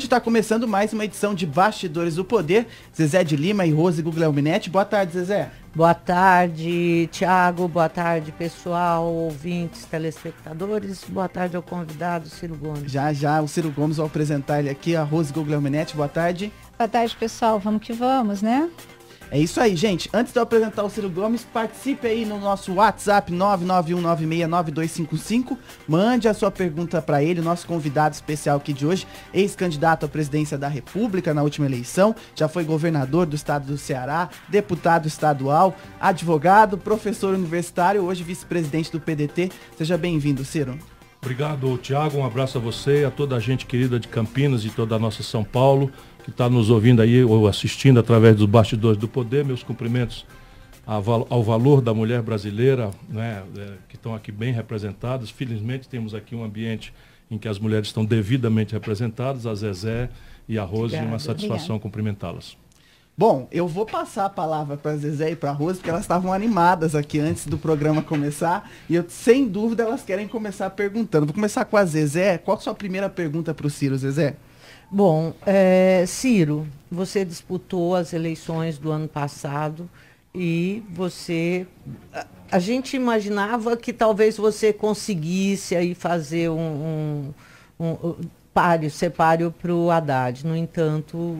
gente 0.00 0.06
está 0.06 0.18
começando 0.18 0.66
mais 0.66 0.94
uma 0.94 1.04
edição 1.04 1.34
de 1.34 1.44
Bastidores 1.44 2.14
do 2.14 2.24
Poder. 2.24 2.66
Zezé 2.96 3.22
de 3.22 3.36
Lima 3.36 3.66
e 3.66 3.70
Rose 3.70 4.00
Guglielminetti. 4.00 4.70
Boa 4.70 4.84
tarde, 4.86 5.12
Zezé. 5.12 5.50
Boa 5.74 5.92
tarde, 5.92 7.06
Tiago. 7.12 7.68
Boa 7.68 7.88
tarde, 7.88 8.32
pessoal, 8.32 9.04
ouvintes, 9.04 9.84
telespectadores. 9.84 11.04
Boa 11.06 11.28
tarde 11.28 11.54
ao 11.54 11.62
convidado, 11.62 12.30
Ciro 12.30 12.56
Gomes. 12.56 12.90
Já, 12.90 13.12
já, 13.12 13.42
o 13.42 13.46
Ciro 13.46 13.70
Gomes 13.70 13.98
vai 13.98 14.06
apresentar 14.06 14.60
ele 14.60 14.70
aqui, 14.70 14.96
a 14.96 15.02
Rose 15.02 15.30
Guglielminetti. 15.34 15.94
Boa 15.94 16.08
tarde. 16.08 16.50
Boa 16.78 16.88
tarde, 16.88 17.14
pessoal. 17.20 17.60
Vamos 17.60 17.82
que 17.82 17.92
vamos, 17.92 18.40
né? 18.40 18.70
É 19.32 19.38
isso 19.38 19.60
aí, 19.60 19.76
gente. 19.76 20.10
Antes 20.12 20.32
de 20.32 20.40
eu 20.40 20.42
apresentar 20.42 20.82
o 20.82 20.90
Ciro 20.90 21.08
Gomes, 21.08 21.44
participe 21.44 22.08
aí 22.08 22.26
no 22.26 22.40
nosso 22.40 22.74
WhatsApp 22.74 23.32
991969255. 23.32 25.56
Mande 25.86 26.26
a 26.26 26.34
sua 26.34 26.50
pergunta 26.50 27.00
para 27.00 27.22
ele, 27.22 27.40
nosso 27.40 27.64
convidado 27.64 28.12
especial 28.12 28.56
aqui 28.56 28.72
de 28.72 28.84
hoje, 28.84 29.06
ex-candidato 29.32 30.04
à 30.04 30.08
presidência 30.08 30.58
da 30.58 30.66
República 30.66 31.32
na 31.32 31.44
última 31.44 31.66
eleição, 31.66 32.12
já 32.34 32.48
foi 32.48 32.64
governador 32.64 33.24
do 33.24 33.36
estado 33.36 33.66
do 33.66 33.78
Ceará, 33.78 34.28
deputado 34.48 35.06
estadual, 35.06 35.76
advogado, 36.00 36.76
professor 36.76 37.32
universitário, 37.32 38.02
hoje 38.02 38.24
vice-presidente 38.24 38.90
do 38.90 38.98
PDT. 38.98 39.52
Seja 39.78 39.96
bem-vindo, 39.96 40.44
Ciro. 40.44 40.76
Obrigado, 41.22 41.78
Tiago. 41.78 42.18
Um 42.18 42.24
abraço 42.24 42.58
a 42.58 42.60
você, 42.60 43.04
a 43.06 43.10
toda 43.10 43.36
a 43.36 43.40
gente 43.40 43.66
querida 43.66 44.00
de 44.00 44.08
Campinas 44.08 44.64
e 44.64 44.70
toda 44.70 44.96
a 44.96 44.98
nossa 44.98 45.22
São 45.22 45.44
Paulo 45.44 45.92
que 46.20 46.30
está 46.30 46.48
nos 46.48 46.70
ouvindo 46.70 47.02
aí 47.02 47.24
ou 47.24 47.48
assistindo 47.48 48.00
através 48.00 48.36
dos 48.36 48.46
bastidores 48.46 48.98
do 48.98 49.08
poder, 49.08 49.44
meus 49.44 49.62
cumprimentos 49.62 50.24
ao 50.86 51.42
valor 51.42 51.80
da 51.80 51.94
mulher 51.94 52.20
brasileira, 52.20 52.90
né, 53.08 53.44
é, 53.56 53.72
que 53.88 53.94
estão 53.94 54.14
aqui 54.14 54.32
bem 54.32 54.52
representadas. 54.52 55.30
Felizmente 55.30 55.88
temos 55.88 56.14
aqui 56.14 56.34
um 56.34 56.42
ambiente 56.42 56.92
em 57.30 57.38
que 57.38 57.46
as 57.46 57.58
mulheres 57.58 57.88
estão 57.88 58.04
devidamente 58.04 58.72
representadas, 58.72 59.46
a 59.46 59.54
Zezé 59.54 60.10
e 60.48 60.58
a 60.58 60.64
Rose, 60.64 60.94
Obrigada. 60.96 61.08
uma 61.08 61.18
satisfação 61.20 61.78
cumprimentá-las. 61.78 62.56
Bom, 63.16 63.46
eu 63.52 63.68
vou 63.68 63.84
passar 63.84 64.24
a 64.24 64.30
palavra 64.30 64.76
para 64.76 64.92
a 64.92 64.96
Zezé 64.96 65.32
e 65.32 65.36
para 65.36 65.50
a 65.50 65.52
Rose, 65.52 65.78
porque 65.78 65.90
elas 65.90 66.02
estavam 66.02 66.32
animadas 66.32 66.94
aqui 66.94 67.20
antes 67.20 67.46
do 67.46 67.58
programa 67.58 68.02
começar, 68.02 68.68
e 68.88 68.94
eu, 68.94 69.04
sem 69.08 69.46
dúvida 69.46 69.82
elas 69.82 70.02
querem 70.02 70.26
começar 70.26 70.70
perguntando. 70.70 71.26
Vou 71.26 71.34
começar 71.34 71.64
com 71.66 71.76
a 71.76 71.84
Zezé. 71.84 72.38
Qual 72.38 72.56
a 72.56 72.60
sua 72.60 72.74
primeira 72.74 73.08
pergunta 73.08 73.52
para 73.52 73.66
o 73.66 73.70
Ciro, 73.70 73.96
Zezé? 73.96 74.36
Bom, 74.92 75.32
é, 75.46 76.04
Ciro, 76.04 76.66
você 76.90 77.24
disputou 77.24 77.94
as 77.94 78.12
eleições 78.12 78.76
do 78.76 78.90
ano 78.90 79.06
passado 79.06 79.88
e 80.34 80.82
você. 80.90 81.64
A, 82.12 82.26
a 82.50 82.58
gente 82.58 82.96
imaginava 82.96 83.76
que 83.76 83.92
talvez 83.92 84.36
você 84.36 84.72
conseguisse 84.72 85.76
aí 85.76 85.94
fazer 85.94 86.50
um, 86.50 87.32
um, 87.78 87.84
um 87.86 88.16
páreo, 88.52 88.90
ser 88.90 89.10
páreo 89.10 89.52
para 89.52 89.72
o 89.72 89.92
Haddad. 89.92 90.44
No 90.44 90.56
entanto, 90.56 91.38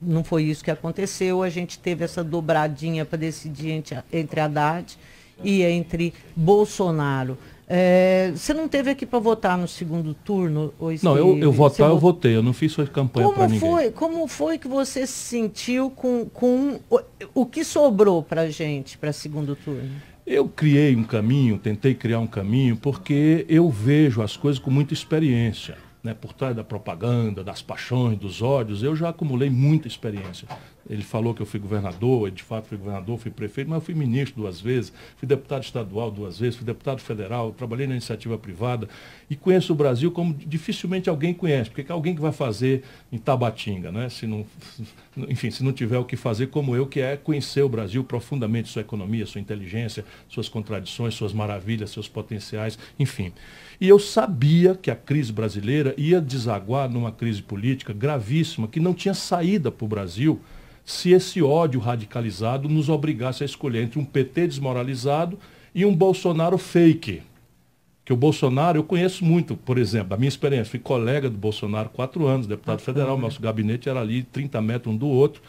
não 0.00 0.22
foi 0.22 0.44
isso 0.44 0.62
que 0.62 0.70
aconteceu. 0.70 1.42
A 1.42 1.50
gente 1.50 1.80
teve 1.80 2.04
essa 2.04 2.22
dobradinha 2.22 3.04
para 3.04 3.18
decidir 3.18 3.70
entre, 3.70 3.98
entre 4.12 4.40
Haddad 4.40 4.96
e 5.42 5.64
entre 5.64 6.14
Bolsonaro. 6.36 7.36
É, 7.68 8.30
você 8.34 8.52
não 8.52 8.68
teve 8.68 8.90
aqui 8.90 9.06
para 9.06 9.18
votar 9.18 9.56
no 9.56 9.66
segundo 9.66 10.12
turno? 10.12 10.72
não, 11.02 11.16
eu, 11.16 11.38
eu 11.38 11.52
votar, 11.52 11.88
eu 11.88 11.98
votei, 11.98 12.36
eu 12.36 12.42
não 12.42 12.52
fiz 12.52 12.72
sua 12.72 12.86
campanha 12.86 13.28
para 13.30 13.46
ninguém. 13.46 13.60
Foi, 13.60 13.90
como 13.90 14.26
foi 14.28 14.58
que 14.58 14.68
você 14.68 15.06
se 15.06 15.12
sentiu 15.12 15.90
com, 15.90 16.26
com 16.26 16.78
o, 16.90 17.00
o 17.34 17.46
que 17.46 17.64
sobrou 17.64 18.22
para 18.22 18.50
gente 18.50 18.98
para 18.98 19.12
segundo 19.12 19.56
turno? 19.56 19.90
Eu 20.26 20.48
criei 20.48 20.96
um 20.96 21.04
caminho, 21.04 21.58
tentei 21.58 21.94
criar 21.94 22.18
um 22.18 22.26
caminho, 22.26 22.76
porque 22.76 23.44
eu 23.48 23.68
vejo 23.70 24.22
as 24.22 24.36
coisas 24.36 24.58
com 24.58 24.70
muita 24.70 24.94
experiência. 24.94 25.76
Né, 26.02 26.12
por 26.12 26.34
trás 26.34 26.54
da 26.54 26.62
propaganda, 26.62 27.42
das 27.42 27.62
paixões, 27.62 28.18
dos 28.18 28.42
ódios, 28.42 28.82
eu 28.82 28.94
já 28.94 29.08
acumulei 29.08 29.48
muita 29.48 29.88
experiência. 29.88 30.46
Ele 30.88 31.02
falou 31.02 31.32
que 31.32 31.40
eu 31.40 31.46
fui 31.46 31.58
governador, 31.58 32.30
de 32.30 32.42
fato 32.42 32.68
fui 32.68 32.76
governador, 32.76 33.18
fui 33.18 33.30
prefeito, 33.30 33.70
mas 33.70 33.76
eu 33.76 33.80
fui 33.80 33.94
ministro 33.94 34.42
duas 34.42 34.60
vezes, 34.60 34.92
fui 35.16 35.26
deputado 35.26 35.62
estadual 35.62 36.10
duas 36.10 36.38
vezes, 36.38 36.56
fui 36.56 36.66
deputado 36.66 37.00
federal, 37.00 37.52
trabalhei 37.52 37.86
na 37.86 37.94
iniciativa 37.94 38.36
privada 38.36 38.88
e 39.30 39.34
conheço 39.34 39.72
o 39.72 39.76
Brasil 39.76 40.12
como 40.12 40.34
dificilmente 40.34 41.08
alguém 41.08 41.32
conhece, 41.32 41.70
porque 41.70 41.90
é 41.90 41.94
alguém 41.94 42.14
que 42.14 42.20
vai 42.20 42.32
fazer 42.32 42.82
em 43.10 43.16
Tabatinga, 43.16 43.90
né? 43.90 44.10
Se 44.10 44.26
não, 44.26 44.44
enfim, 45.28 45.50
se 45.50 45.64
não 45.64 45.72
tiver 45.72 45.98
o 45.98 46.04
que 46.04 46.16
fazer 46.16 46.48
como 46.48 46.76
eu, 46.76 46.86
que 46.86 47.00
é 47.00 47.16
conhecer 47.16 47.62
o 47.62 47.68
Brasil 47.68 48.04
profundamente, 48.04 48.68
sua 48.68 48.82
economia, 48.82 49.24
sua 49.24 49.40
inteligência, 49.40 50.04
suas 50.28 50.48
contradições, 50.48 51.14
suas 51.14 51.32
maravilhas, 51.32 51.90
seus 51.90 52.08
potenciais, 52.08 52.78
enfim. 52.98 53.32
E 53.80 53.88
eu 53.88 53.98
sabia 53.98 54.74
que 54.74 54.90
a 54.90 54.96
crise 54.96 55.32
brasileira 55.32 55.94
ia 55.96 56.20
desaguar 56.20 56.88
numa 56.90 57.10
crise 57.10 57.42
política 57.42 57.92
gravíssima, 57.92 58.68
que 58.68 58.78
não 58.78 58.92
tinha 58.92 59.14
saída 59.14 59.70
para 59.70 59.84
o 59.84 59.88
Brasil 59.88 60.40
se 60.84 61.12
esse 61.12 61.42
ódio 61.42 61.80
radicalizado 61.80 62.68
nos 62.68 62.88
obrigasse 62.88 63.42
a 63.42 63.46
escolher 63.46 63.82
entre 63.82 63.98
um 63.98 64.04
PT 64.04 64.48
desmoralizado 64.48 65.38
e 65.74 65.84
um 65.84 65.94
Bolsonaro 65.94 66.58
fake. 66.58 67.22
Que 68.04 68.12
o 68.12 68.16
Bolsonaro, 68.16 68.78
eu 68.78 68.84
conheço 68.84 69.24
muito, 69.24 69.56
por 69.56 69.78
exemplo, 69.78 70.10
da 70.10 70.16
minha 70.18 70.28
experiência, 70.28 70.70
fui 70.70 70.78
colega 70.78 71.30
do 71.30 71.38
Bolsonaro 71.38 71.88
quatro 71.88 72.26
anos, 72.26 72.46
deputado 72.46 72.80
federal, 72.80 73.16
nosso 73.16 73.40
gabinete 73.40 73.88
era 73.88 74.00
ali 74.00 74.22
30 74.24 74.60
metros 74.60 74.94
um 74.94 74.96
do 74.96 75.08
outro. 75.08 75.40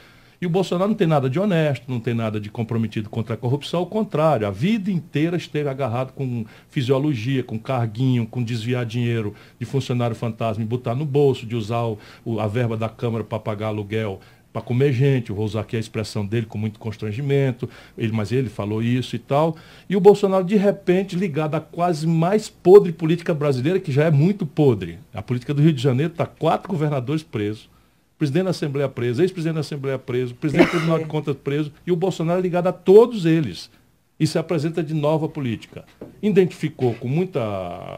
E 0.42 0.46
o 0.46 0.50
Bolsonaro 0.50 0.90
não 0.90 0.96
tem 0.96 1.08
nada 1.08 1.30
de 1.30 1.40
honesto, 1.40 1.86
não 1.88 2.00
tem 2.00 2.14
nada 2.14 2.40
de 2.40 2.50
comprometido 2.50 3.10
contra 3.10 3.36
a 3.36 3.38
corrupção, 3.38 3.80
ao 3.82 3.86
contrário, 3.86 4.46
a 4.48 4.52
vida 4.52 4.92
inteira 4.92 5.38
esteve 5.38 5.68
agarrado 5.70 6.12
com 6.12 6.46
fisiologia, 6.70 7.44
com 7.44 7.58
carguinho, 7.58 8.28
com 8.28 8.44
desviar 8.44 8.86
dinheiro 8.86 9.34
de 9.60 9.66
funcionário 9.66 10.16
fantasma 10.16 10.64
e 10.64 10.68
botar 10.68 10.94
no 10.94 11.06
bolso, 11.06 11.46
de 11.46 11.56
usar 11.56 11.84
o, 12.24 12.40
a 12.40 12.48
verba 12.48 12.76
da 12.76 12.90
Câmara 12.90 13.24
para 13.24 13.40
pagar 13.40 13.68
aluguel 13.68 14.20
para 14.56 14.62
comer 14.62 14.94
gente, 14.94 15.32
eu 15.32 15.36
vou 15.36 15.44
usar 15.44 15.60
aqui 15.60 15.76
a 15.76 15.80
expressão 15.80 16.26
dele 16.26 16.46
com 16.46 16.58
muito 16.58 16.80
constrangimento, 16.80 17.70
ele, 17.98 18.14
mas 18.14 18.32
ele 18.32 18.48
falou 18.48 18.82
isso 18.82 19.14
e 19.14 19.20
tal. 19.20 19.58
E 19.90 19.98
o 19.98 20.00
Bolsonaro, 20.00 20.46
de 20.46 20.56
repente, 20.56 21.14
ligado 21.14 21.56
à 21.56 21.60
quase 21.60 22.08
mais 22.08 22.48
podre 22.48 22.94
política 22.94 23.34
brasileira, 23.34 23.82
que 23.82 23.92
já 23.92 24.06
é 24.06 24.12
muito 24.12 24.46
podre. 24.46 24.98
A 25.14 25.22
política 25.22 25.54
do 25.54 25.62
Rio 25.62 25.74
de 25.74 25.84
Janeiro 25.84 26.14
está 26.14 26.26
quatro 26.26 26.70
governadores 26.70 27.22
presos, 27.22 27.70
presidente 28.18 28.46
da 28.46 28.52
Assembleia 28.52 28.88
preso, 28.88 29.22
ex-presidente 29.22 29.56
da 29.56 29.60
Assembleia 29.60 30.00
preso, 30.00 30.34
presidente 30.34 30.68
do 30.68 30.72
Tribunal 30.72 31.00
de 31.00 31.06
Contas 31.12 31.36
preso, 31.36 31.74
e 31.86 31.92
o 31.92 31.96
Bolsonaro 31.98 32.40
é 32.40 32.42
ligado 32.42 32.68
a 32.68 32.72
todos 32.72 33.26
eles. 33.26 33.70
E 34.18 34.26
se 34.26 34.40
apresenta 34.40 34.82
de 34.82 34.94
nova 34.94 35.28
política. 35.28 35.84
Identificou 36.22 36.94
com 36.94 37.10
muita 37.10 37.42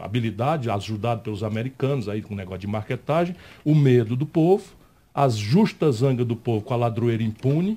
habilidade, 0.02 0.68
ajudado 0.68 1.22
pelos 1.22 1.44
americanos 1.44 2.08
aí 2.08 2.20
com 2.20 2.34
o 2.34 2.36
negócio 2.36 2.62
de 2.62 2.66
marketagem, 2.66 3.36
o 3.64 3.76
medo 3.76 4.16
do 4.16 4.26
povo, 4.26 4.76
as 5.18 5.36
justas 5.36 5.96
zangas 5.96 6.24
do 6.24 6.36
povo 6.36 6.64
com 6.64 6.72
a 6.72 6.76
ladroeira 6.76 7.24
impune. 7.24 7.76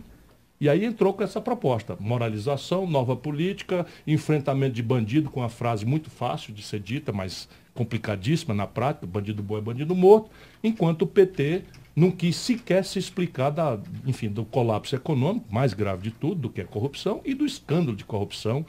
E 0.60 0.70
aí 0.70 0.86
entrou 0.86 1.12
com 1.12 1.24
essa 1.24 1.42
proposta: 1.42 1.98
moralização, 2.00 2.86
nova 2.86 3.16
política, 3.16 3.84
enfrentamento 4.06 4.76
de 4.76 4.84
bandido, 4.84 5.28
com 5.32 5.40
uma 5.40 5.50
frase 5.50 5.84
muito 5.84 6.12
fácil 6.12 6.54
de 6.54 6.62
ser 6.62 6.80
dita, 6.80 7.12
mas 7.12 7.50
complicadíssima 7.74 8.54
na 8.54 8.68
prática: 8.68 9.08
bandido 9.08 9.42
bom 9.42 9.58
é 9.58 9.62
bandido 9.62 9.96
morto, 9.96 10.30
enquanto 10.64 11.02
o 11.02 11.08
PT 11.08 11.64
não 11.96 12.12
quis 12.12 12.36
sequer 12.36 12.86
se 12.86 13.00
explicar 13.00 13.50
da, 13.50 13.80
enfim, 14.06 14.30
do 14.30 14.46
colapso 14.46 14.96
econômico, 14.96 15.48
mais 15.50 15.74
grave 15.74 16.04
de 16.04 16.12
tudo, 16.12 16.42
do 16.42 16.50
que 16.50 16.62
a 16.62 16.66
corrupção, 16.66 17.22
e 17.26 17.34
do 17.34 17.44
escândalo 17.44 17.98
de 17.98 18.06
corrupção 18.06 18.64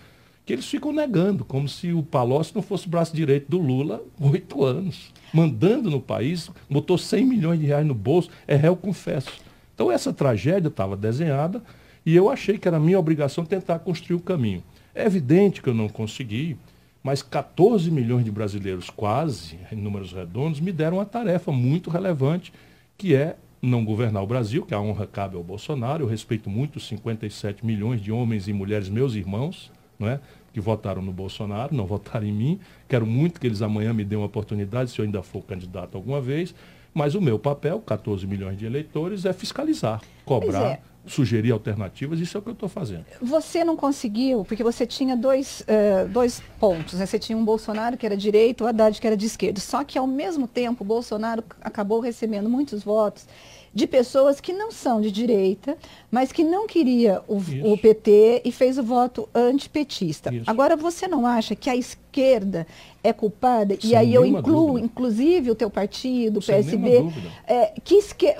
que 0.44 0.52
eles 0.52 0.66
ficam 0.66 0.92
negando, 0.92 1.44
como 1.44 1.68
se 1.68 1.92
o 1.92 2.02
Palocci 2.02 2.54
não 2.54 2.62
fosse 2.62 2.86
o 2.86 2.90
braço 2.90 3.14
direito 3.14 3.48
do 3.48 3.58
Lula 3.58 4.02
oito 4.20 4.64
anos, 4.64 5.12
mandando 5.32 5.90
no 5.90 6.00
país, 6.00 6.50
botou 6.68 6.98
100 6.98 7.24
milhões 7.24 7.60
de 7.60 7.66
reais 7.66 7.86
no 7.86 7.94
bolso, 7.94 8.30
é 8.46 8.56
réu 8.56 8.74
confesso. 8.74 9.30
Então 9.74 9.90
essa 9.90 10.12
tragédia 10.12 10.68
estava 10.68 10.96
desenhada 10.96 11.62
e 12.04 12.14
eu 12.14 12.28
achei 12.28 12.58
que 12.58 12.66
era 12.66 12.80
minha 12.80 12.98
obrigação 12.98 13.44
tentar 13.44 13.78
construir 13.78 14.16
o 14.16 14.20
caminho. 14.20 14.62
É 14.94 15.06
evidente 15.06 15.62
que 15.62 15.68
eu 15.68 15.74
não 15.74 15.88
consegui, 15.88 16.56
mas 17.02 17.22
14 17.22 17.90
milhões 17.90 18.24
de 18.24 18.30
brasileiros, 18.30 18.90
quase, 18.90 19.58
em 19.70 19.76
números 19.76 20.12
redondos, 20.12 20.60
me 20.60 20.72
deram 20.72 20.98
uma 20.98 21.06
tarefa 21.06 21.50
muito 21.50 21.90
relevante, 21.90 22.52
que 22.98 23.14
é 23.14 23.36
não 23.60 23.84
governar 23.84 24.22
o 24.22 24.26
Brasil, 24.26 24.64
que 24.66 24.74
a 24.74 24.80
honra 24.80 25.06
cabe 25.06 25.36
ao 25.36 25.42
Bolsonaro. 25.42 26.04
Eu 26.04 26.08
respeito 26.08 26.50
muito 26.50 26.76
os 26.76 26.86
57 26.88 27.64
milhões 27.64 28.00
de 28.00 28.12
homens 28.12 28.48
e 28.48 28.52
mulheres, 28.52 28.88
meus 28.88 29.14
irmãos, 29.14 29.70
não 29.98 30.08
é? 30.08 30.20
Que 30.52 30.60
votaram 30.60 31.02
no 31.02 31.12
Bolsonaro, 31.12 31.74
não 31.74 31.86
votaram 31.86 32.26
em 32.26 32.32
mim. 32.32 32.60
Quero 32.88 33.06
muito 33.06 33.40
que 33.40 33.46
eles 33.46 33.62
amanhã 33.62 33.92
me 33.92 34.04
dêem 34.04 34.20
uma 34.20 34.26
oportunidade, 34.26 34.90
se 34.90 34.98
eu 34.98 35.04
ainda 35.04 35.22
for 35.22 35.42
candidato 35.42 35.96
alguma 35.96 36.20
vez. 36.20 36.54
Mas 36.94 37.14
o 37.14 37.20
meu 37.20 37.38
papel, 37.38 37.80
14 37.80 38.26
milhões 38.26 38.58
de 38.58 38.66
eleitores, 38.66 39.24
é 39.24 39.32
fiscalizar, 39.32 40.02
cobrar, 40.26 40.72
é. 40.72 40.80
sugerir 41.06 41.50
alternativas, 41.50 42.20
isso 42.20 42.36
é 42.36 42.38
o 42.38 42.42
que 42.42 42.50
eu 42.50 42.52
estou 42.52 42.68
fazendo. 42.68 43.06
Você 43.22 43.64
não 43.64 43.76
conseguiu, 43.76 44.44
porque 44.44 44.62
você 44.62 44.86
tinha 44.86 45.16
dois, 45.16 45.64
eh, 45.66 46.04
dois 46.04 46.42
pontos, 46.60 46.98
né? 46.98 47.06
Você 47.06 47.18
tinha 47.18 47.36
um 47.36 47.44
Bolsonaro 47.44 47.96
que 47.96 48.04
era 48.04 48.16
direito, 48.16 48.64
o 48.64 48.66
Haddad 48.66 49.00
que 49.00 49.06
era 49.06 49.16
de 49.16 49.24
esquerda. 49.24 49.58
Só 49.58 49.82
que, 49.82 49.96
ao 49.96 50.06
mesmo 50.06 50.46
tempo, 50.46 50.84
o 50.84 50.86
Bolsonaro 50.86 51.42
acabou 51.62 51.98
recebendo 51.98 52.50
muitos 52.50 52.84
votos 52.84 53.26
de 53.74 53.86
pessoas 53.86 54.40
que 54.40 54.52
não 54.52 54.70
são 54.70 55.00
de 55.00 55.10
direita, 55.10 55.76
mas 56.10 56.30
que 56.30 56.44
não 56.44 56.66
queria 56.66 57.22
o, 57.26 57.38
o 57.72 57.78
PT 57.78 58.42
e 58.44 58.52
fez 58.52 58.76
o 58.76 58.82
voto 58.82 59.28
antipetista. 59.34 60.32
Isso. 60.32 60.50
Agora, 60.50 60.76
você 60.76 61.08
não 61.08 61.26
acha 61.26 61.56
que 61.56 61.70
a 61.70 61.76
esquerda 61.76 62.66
é 63.02 63.12
culpada? 63.12 63.76
Sem 63.80 63.90
e 63.90 63.96
aí 63.96 64.14
eu 64.14 64.26
incluo, 64.26 64.66
dúvida. 64.68 64.86
inclusive, 64.86 65.50
o 65.50 65.54
teu 65.54 65.70
partido, 65.70 66.38
o 66.38 66.44
PSB, 66.44 67.06
é, 67.46 67.72
que 67.82 67.94
esque... 67.94 68.34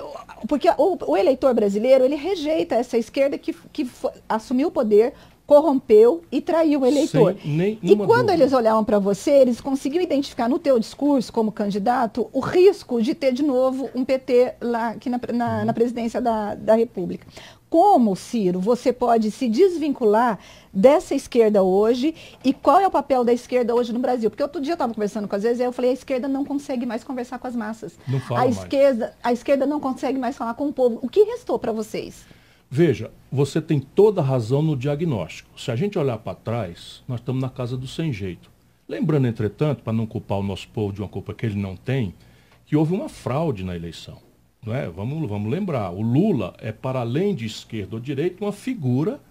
porque 0.47 0.69
o, 0.77 0.97
o, 1.11 1.17
eleitor 1.17 1.53
brasileiro 1.53 2.05
ele 2.05 2.15
rejeita 2.15 2.75
essa 2.75 2.97
esquerda 2.97 3.37
que, 3.37 3.53
que 3.71 3.89
assumiu 4.29 4.67
o 4.67 4.71
poder 4.71 5.13
corrompeu 5.45 6.23
e 6.31 6.39
traiu 6.39 6.81
o 6.81 6.85
eleitor. 6.85 7.35
e 7.43 7.95
quando 7.95 8.27
dúvida. 8.27 8.33
eles 8.33 8.53
olhavam 8.53 8.83
para 8.83 8.97
você, 8.97 9.31
eles 9.31 9.59
conseguiam 9.59 10.01
identificar 10.01 10.47
no 10.47 10.57
teu 10.57 10.79
discurso 10.79 11.33
como 11.33 11.51
candidato 11.51 12.29
o 12.31 12.39
risco 12.39 13.01
de 13.01 13.13
ter 13.13 13.33
de 13.33 13.43
novo 13.43 13.89
um 13.93 14.05
PT 14.05 14.55
lá 14.61 14.89
aqui 14.89 15.09
na, 15.09 15.19
na, 15.33 15.59
uhum. 15.59 15.65
na 15.65 15.73
presidência 15.73 16.21
da, 16.21 16.55
da 16.55 16.75
República. 16.75 17.27
Como, 17.69 18.15
Ciro, 18.15 18.59
você 18.59 18.93
pode 18.93 19.31
se 19.31 19.49
desvincular 19.49 20.37
dessa 20.71 21.15
esquerda 21.15 21.63
hoje 21.63 22.13
e 22.43 22.53
qual 22.53 22.79
é 22.79 22.87
o 22.87 22.91
papel 22.91 23.23
da 23.23 23.33
esquerda 23.33 23.73
hoje 23.73 23.91
no 23.91 23.99
Brasil? 23.99 24.29
Porque 24.29 24.43
outro 24.43 24.61
dia 24.61 24.73
eu 24.73 24.75
estava 24.75 24.93
conversando 24.93 25.27
com 25.27 25.35
as 25.35 25.41
vezes, 25.41 25.59
eu 25.59 25.71
falei, 25.71 25.89
a 25.89 25.93
esquerda 25.95 26.27
não 26.27 26.45
consegue 26.45 26.85
mais 26.85 27.03
conversar 27.03 27.39
com 27.39 27.47
as 27.47 27.55
massas. 27.55 27.97
Não 28.07 28.19
fala 28.19 28.41
a 28.41 28.47
esquerda, 28.47 29.05
mais. 29.05 29.17
a 29.23 29.33
esquerda 29.33 29.65
não 29.65 29.79
consegue 29.79 30.19
mais 30.19 30.37
falar 30.37 30.53
com 30.53 30.67
o 30.67 30.73
povo. 30.73 30.99
O 31.01 31.09
que 31.09 31.23
restou 31.23 31.57
para 31.57 31.71
vocês? 31.71 32.23
Veja, 32.75 33.11
você 33.31 33.61
tem 33.61 33.79
toda 33.79 34.19
a 34.19 34.23
razão 34.23 34.63
no 34.63 34.75
diagnóstico. 34.75 35.47
Se 35.61 35.69
a 35.69 35.75
gente 35.75 35.99
olhar 35.99 36.17
para 36.17 36.33
trás, 36.33 37.03
nós 37.07 37.19
estamos 37.19 37.39
na 37.39 37.47
casa 37.47 37.77
do 37.77 37.85
sem 37.85 38.11
jeito. 38.11 38.49
Lembrando, 38.89 39.27
entretanto, 39.27 39.83
para 39.83 39.93
não 39.93 40.07
culpar 40.07 40.39
o 40.39 40.43
nosso 40.43 40.67
povo 40.69 40.91
de 40.91 40.99
uma 40.99 41.07
culpa 41.07 41.35
que 41.35 41.45
ele 41.45 41.55
não 41.55 41.75
tem, 41.75 42.15
que 42.65 42.75
houve 42.75 42.95
uma 42.95 43.07
fraude 43.07 43.63
na 43.63 43.75
eleição. 43.75 44.17
Não 44.65 44.73
é? 44.73 44.89
vamos, 44.89 45.29
vamos 45.29 45.51
lembrar, 45.51 45.91
o 45.91 46.01
Lula 46.01 46.55
é, 46.57 46.71
para 46.71 47.01
além 47.01 47.35
de 47.35 47.45
esquerda 47.45 47.95
ou 47.95 47.99
direita, 47.99 48.43
uma 48.43 48.51
figura 48.51 49.21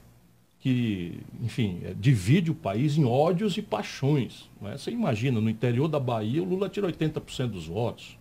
que, 0.60 1.18
enfim, 1.42 1.80
é, 1.82 1.94
divide 1.98 2.48
o 2.48 2.54
país 2.54 2.96
em 2.96 3.04
ódios 3.04 3.56
e 3.56 3.62
paixões. 3.62 4.48
Não 4.60 4.70
é? 4.70 4.78
Você 4.78 4.92
imagina, 4.92 5.40
no 5.40 5.50
interior 5.50 5.88
da 5.88 5.98
Bahia, 5.98 6.40
o 6.40 6.46
Lula 6.46 6.68
tira 6.68 6.86
80% 6.86 7.48
dos 7.48 7.66
votos. 7.66 8.16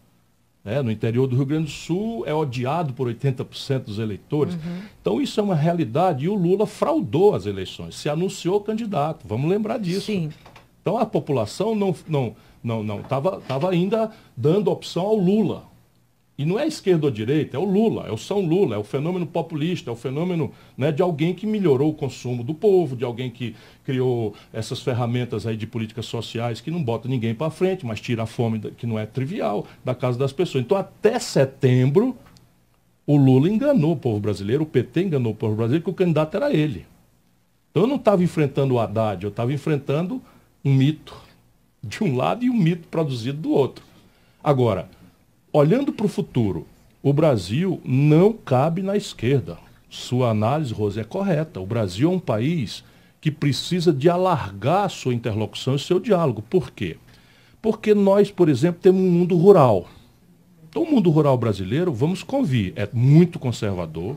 Né? 0.64 0.82
No 0.82 0.92
interior 0.92 1.28
do 1.28 1.36
Rio 1.36 1.46
Grande 1.46 1.66
do 1.66 1.72
Sul 1.72 2.24
é 2.26 2.34
odiado 2.34 2.94
por 2.94 3.08
80% 3.08 3.86
dos 3.86 4.00
eleitores. 4.00 4.54
Uhum. 4.54 4.82
Então 5.02 5.22
isso 5.22 5.40
é 5.40 5.44
uma 5.44 5.56
realidade 5.56 6.26
e 6.26 6.30
o 6.30 6.36
Lula 6.36 6.68
fraudou 6.68 7.34
as 7.36 7.46
eleições, 7.46 7.96
se 7.96 8.10
anunciou 8.10 8.62
candidato. 8.62 9.26
Vamos 9.28 9.50
lembrar 9.50 9.80
disso. 9.80 10.08
Sim. 10.08 10.30
Então 10.82 10.98
a 10.98 11.06
população 11.06 11.76
não 11.76 11.96
não 12.08 12.36
não 12.64 12.84
não 12.84 13.00
estava 13.00 13.42
tava 13.42 13.72
ainda 13.72 14.12
dando 14.38 14.70
opção 14.72 15.04
ao 15.04 15.16
Lula. 15.16 15.71
E 16.42 16.46
não 16.46 16.58
é 16.58 16.66
esquerda 16.66 17.06
ou 17.06 17.12
direita, 17.12 17.56
é 17.56 17.60
o 17.60 17.64
Lula, 17.64 18.08
é 18.08 18.12
o 18.12 18.18
São 18.18 18.40
Lula, 18.40 18.74
é 18.74 18.78
o 18.80 18.84
fenômeno 18.84 19.28
populista, 19.28 19.92
é 19.92 19.94
o 19.94 19.96
fenômeno 19.96 20.52
né, 20.76 20.92
de 20.92 21.00
alguém 21.00 21.36
que 21.36 21.46
melhorou 21.46 21.92
o 21.92 21.94
consumo 21.94 22.44
do 22.44 22.52
povo, 22.52 22.96
de 22.96 23.06
alguém 23.06 23.30
que 23.30 23.56
criou 23.86 24.34
essas 24.52 24.82
ferramentas 24.82 25.46
aí 25.46 25.56
de 25.56 25.68
políticas 25.68 26.08
sociais 26.08 26.60
que 26.60 26.72
não 26.72 26.82
bota 26.82 27.08
ninguém 27.08 27.36
para 27.36 27.52
frente, 27.52 27.86
mas 27.86 28.02
tira 28.02 28.24
a 28.24 28.26
fome, 28.26 28.60
que 28.60 28.88
não 28.88 28.98
é 28.98 29.06
trivial, 29.06 29.68
da 29.86 29.94
casa 29.94 30.18
das 30.18 30.34
pessoas. 30.34 30.64
Então, 30.64 30.76
até 30.76 31.20
setembro, 31.20 32.18
o 33.06 33.18
Lula 33.18 33.48
enganou 33.48 33.92
o 33.92 33.98
povo 33.98 34.20
brasileiro, 34.20 34.64
o 34.64 34.66
PT 34.66 35.04
enganou 35.04 35.34
o 35.34 35.36
povo 35.36 35.56
brasileiro, 35.56 35.84
que 35.84 35.92
o 35.92 35.94
candidato 35.94 36.36
era 36.36 36.52
ele. 36.52 36.88
Então, 37.70 37.84
eu 37.84 37.88
não 37.88 37.98
estava 37.98 38.24
enfrentando 38.24 38.74
o 38.74 38.80
Haddad, 38.80 39.24
eu 39.24 39.30
estava 39.30 39.54
enfrentando 39.54 40.20
um 40.66 40.74
mito 40.74 41.16
de 41.84 42.04
um 42.04 42.18
lado 42.18 42.44
e 42.44 42.50
um 42.50 42.58
mito 42.58 42.88
produzido 42.88 43.38
do 43.38 43.52
outro. 43.52 43.86
Agora, 44.44 44.90
Olhando 45.54 45.92
para 45.92 46.06
o 46.06 46.10
futuro, 46.10 46.66
o 47.04 47.12
Brasil 47.12 47.82
não 47.84 48.32
cabe 48.32 48.82
na 48.82 48.96
esquerda. 48.96 49.58
Sua 49.90 50.30
análise, 50.30 50.74
Rose, 50.74 50.98
é 50.98 51.04
correta. 51.04 51.60
O 51.60 51.66
Brasil 51.66 52.10
é 52.10 52.14
um 52.14 52.20
país 52.20 52.86
que 53.20 53.30
precisa 53.30 53.92
de 53.92 54.10
alargar 54.10 54.90
sua 54.90 55.14
interlocução 55.14 55.76
e 55.76 55.80
seu 55.80 56.00
diálogo. 56.00 56.42
Por 56.42 56.72
quê? 56.72 56.96
Porque 57.62 57.94
nós, 57.94 58.32
por 58.32 58.48
exemplo, 58.48 58.82
temos 58.82 59.02
um 59.02 59.12
mundo 59.12 59.36
rural. 59.36 59.90
Então, 60.70 60.84
o 60.84 60.90
mundo 60.90 61.10
rural 61.10 61.38
brasileiro, 61.38 61.94
vamos 61.94 62.24
convir, 62.24 62.72
é 62.78 62.88
muito 62.94 63.38
conservador, 63.38 64.16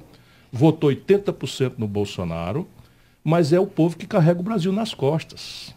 votou 0.53 0.89
80% 0.91 1.73
no 1.79 1.89
Bolsonaro, 1.89 2.65
mas 3.25 3.53
é 3.53 3.59
o 3.59 3.67
povo 3.67 3.97
que 3.97 4.07
carrega 4.07 4.39
o 4.39 4.45
Brasil 4.45 4.71
nas 4.71 4.95
costas. 4.95 5.75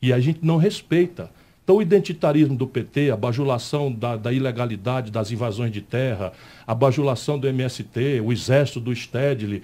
E 0.00 0.14
a 0.14 0.18
gente 0.18 0.38
não 0.42 0.56
respeita. 0.56 1.30
Então, 1.70 1.78
o 1.78 1.82
identitarismo 1.82 2.56
do 2.56 2.66
PT, 2.66 3.12
a 3.12 3.16
bajulação 3.16 3.92
da, 3.92 4.16
da, 4.16 4.32
ilegalidade 4.32 5.08
das 5.08 5.30
invasões 5.30 5.70
de 5.70 5.80
terra, 5.80 6.32
a 6.66 6.74
bajulação 6.74 7.38
do 7.38 7.46
MST, 7.46 8.20
o 8.24 8.32
exército 8.32 8.80
do 8.80 8.92
Stedley, 8.92 9.62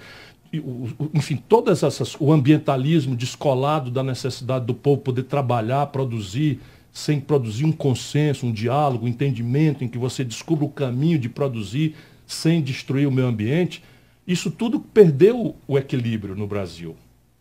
enfim, 1.13 1.35
todas 1.49 1.83
essas, 1.83 2.17
o 2.21 2.33
ambientalismo 2.33 3.17
descolado 3.17 3.91
da 3.91 4.05
necessidade 4.05 4.67
do 4.67 4.73
povo 4.73 5.03
poder 5.03 5.25
trabalhar, 5.25 5.89
produzir, 5.89 6.61
sem 6.93 7.19
produzir 7.19 7.65
um 7.65 7.73
consenso, 7.73 8.47
um 8.47 8.53
diálogo, 8.53 9.05
um 9.05 9.09
entendimento 9.09 9.83
em 9.83 9.89
que 9.89 9.99
você 9.99 10.23
descubra 10.23 10.65
o 10.65 10.71
caminho 10.71 11.19
de 11.19 11.29
produzir 11.29 11.97
sem 12.25 12.63
destruir 12.63 13.09
o 13.09 13.11
meio 13.11 13.27
ambiente, 13.27 13.83
isso 14.25 14.49
tudo 14.49 14.79
perdeu 14.79 15.57
o 15.67 15.77
equilíbrio 15.77 16.37
no 16.37 16.47
Brasil. 16.47 16.95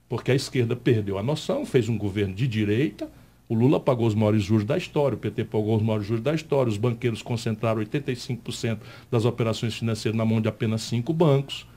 Porque 0.10 0.32
a 0.32 0.36
esquerda 0.36 0.76
perdeu 0.76 1.20
a 1.20 1.24
noção, 1.24 1.68
fez 1.68 1.88
um 1.88 2.00
governo 2.00 2.34
de 2.34 2.48
direita, 2.48 3.08
o 3.48 3.54
Lula 3.54 3.80
pagou 3.80 4.08
os 4.08 4.16
maiores 4.16 4.44
juros 4.44 4.66
da 4.66 4.78
história, 4.78 5.16
o 5.16 5.20
PT 5.20 5.46
pagou 5.46 5.76
os 5.76 5.84
maiores 5.84 6.08
juros 6.08 6.24
da 6.24 6.34
história, 6.34 6.70
os 6.70 6.78
banqueiros 6.78 7.22
concentraram 7.22 7.82
85% 7.82 8.80
das 9.12 9.24
operações 9.24 9.76
financeiras 9.76 10.18
na 10.18 10.26
mão 10.26 10.42
de 10.42 10.48
apenas 10.48 10.82
cinco 10.82 11.14
bancos. 11.14 11.68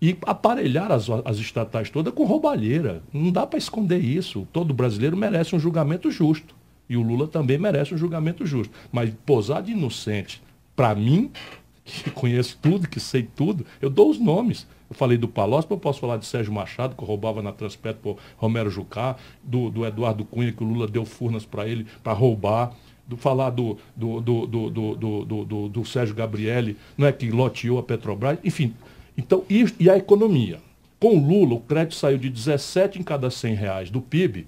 E 0.00 0.16
aparelhar 0.24 0.90
as, 0.90 1.10
as 1.26 1.36
estatais 1.36 1.90
todas 1.90 2.14
com 2.14 2.24
roubalheira. 2.24 3.02
Não 3.12 3.30
dá 3.30 3.46
para 3.46 3.58
esconder 3.58 4.02
isso. 4.02 4.48
Todo 4.50 4.72
brasileiro 4.72 5.14
merece 5.14 5.54
um 5.54 5.60
julgamento 5.60 6.10
justo. 6.10 6.54
E 6.88 6.96
o 6.96 7.02
Lula 7.02 7.28
também 7.28 7.58
merece 7.58 7.94
um 7.94 7.98
julgamento 7.98 8.46
justo. 8.46 8.72
Mas 8.90 9.12
posar 9.26 9.62
de 9.62 9.72
inocente, 9.72 10.42
para 10.74 10.94
mim, 10.94 11.30
que 11.84 12.10
conheço 12.10 12.58
tudo, 12.62 12.88
que 12.88 12.98
sei 12.98 13.24
tudo, 13.24 13.66
eu 13.78 13.90
dou 13.90 14.08
os 14.08 14.18
nomes. 14.18 14.66
Eu 14.90 14.96
falei 14.96 15.16
do 15.16 15.28
Palocci, 15.28 15.70
eu 15.70 15.78
posso 15.78 16.00
falar 16.00 16.16
de 16.16 16.26
Sérgio 16.26 16.52
Machado, 16.52 16.96
que 16.96 17.04
roubava 17.04 17.40
na 17.40 17.52
Transpetro 17.52 18.00
por 18.02 18.16
Romero 18.36 18.68
Jucá, 18.68 19.16
do, 19.40 19.70
do 19.70 19.86
Eduardo 19.86 20.24
Cunha, 20.24 20.50
que 20.50 20.64
o 20.64 20.66
Lula 20.66 20.88
deu 20.88 21.04
furnas 21.04 21.46
para 21.46 21.68
ele 21.68 21.86
para 22.02 22.12
roubar, 22.12 22.72
do 23.06 23.16
falar 23.16 23.50
do, 23.50 23.78
do, 23.94 24.20
do, 24.20 24.46
do, 24.46 25.68
do, 25.68 25.84
Sérgio 25.84 26.14
Gabrielli, 26.14 26.76
não 26.98 27.06
é 27.06 27.12
que 27.12 27.30
loteou 27.30 27.78
a 27.78 27.82
Petrobras, 27.84 28.38
enfim. 28.42 28.74
Então, 29.16 29.44
e, 29.48 29.64
e 29.78 29.88
a 29.88 29.96
economia? 29.96 30.60
Com 30.98 31.16
o 31.16 31.24
Lula, 31.24 31.54
o 31.54 31.60
crédito 31.60 31.94
saiu 31.94 32.18
de 32.18 32.28
17 32.28 32.98
em 32.98 33.02
cada 33.02 33.30
100 33.30 33.54
reais 33.54 33.90
do 33.90 34.00
PIB 34.00 34.46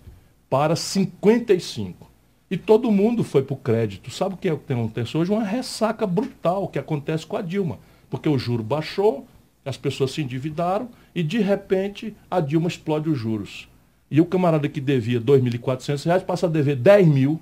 para 0.50 0.76
55. 0.76 2.10
E 2.50 2.56
todo 2.58 2.90
mundo 2.90 3.24
foi 3.24 3.42
para 3.42 3.54
o 3.54 3.56
crédito. 3.56 4.10
Sabe 4.10 4.34
o 4.34 4.36
que 4.36 4.48
acontece 4.48 5.16
hoje? 5.16 5.30
Uma 5.30 5.44
ressaca 5.44 6.06
brutal 6.06 6.68
que 6.68 6.78
acontece 6.78 7.24
com 7.24 7.36
a 7.36 7.42
Dilma. 7.42 7.78
Porque 8.10 8.28
o 8.28 8.38
juro 8.38 8.62
baixou, 8.62 9.26
as 9.64 9.76
pessoas 9.76 10.10
se 10.10 10.22
endividaram 10.22 10.88
e, 11.14 11.22
de 11.22 11.38
repente, 11.38 12.14
a 12.30 12.40
Dilma 12.40 12.68
explode 12.68 13.08
os 13.08 13.18
juros. 13.18 13.68
E 14.10 14.20
o 14.20 14.26
camarada 14.26 14.68
que 14.68 14.80
devia 14.80 15.18
R$ 15.18 15.24
2.400 15.24 16.24
passa 16.24 16.46
a 16.46 16.50
dever 16.50 16.76
10 16.76 17.08
mil 17.08 17.40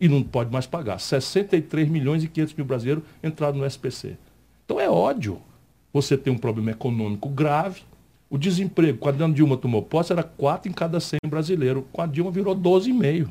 e 0.00 0.08
não 0.08 0.22
pode 0.22 0.50
mais 0.50 0.66
pagar. 0.66 0.98
63 0.98 1.88
milhões 1.88 2.22
e 2.24 2.28
500 2.28 2.54
mil 2.54 2.64
brasileiros 2.64 3.04
entraram 3.22 3.58
no 3.58 3.66
SPC. 3.66 4.16
Então 4.64 4.80
é 4.80 4.88
ódio. 4.88 5.40
Você 5.92 6.16
tem 6.16 6.32
um 6.32 6.38
problema 6.38 6.70
econômico 6.70 7.28
grave. 7.28 7.82
O 8.30 8.38
desemprego, 8.38 8.98
quando 8.98 9.24
a 9.24 9.28
Dilma 9.28 9.56
tomou 9.56 9.82
posse, 9.82 10.12
era 10.12 10.22
4 10.22 10.70
em 10.70 10.74
cada 10.74 11.00
100 11.00 11.18
brasileiros. 11.26 11.82
Com 11.92 12.02
a 12.02 12.06
Dilma 12.06 12.30
virou 12.30 12.54
12,5. 12.54 13.28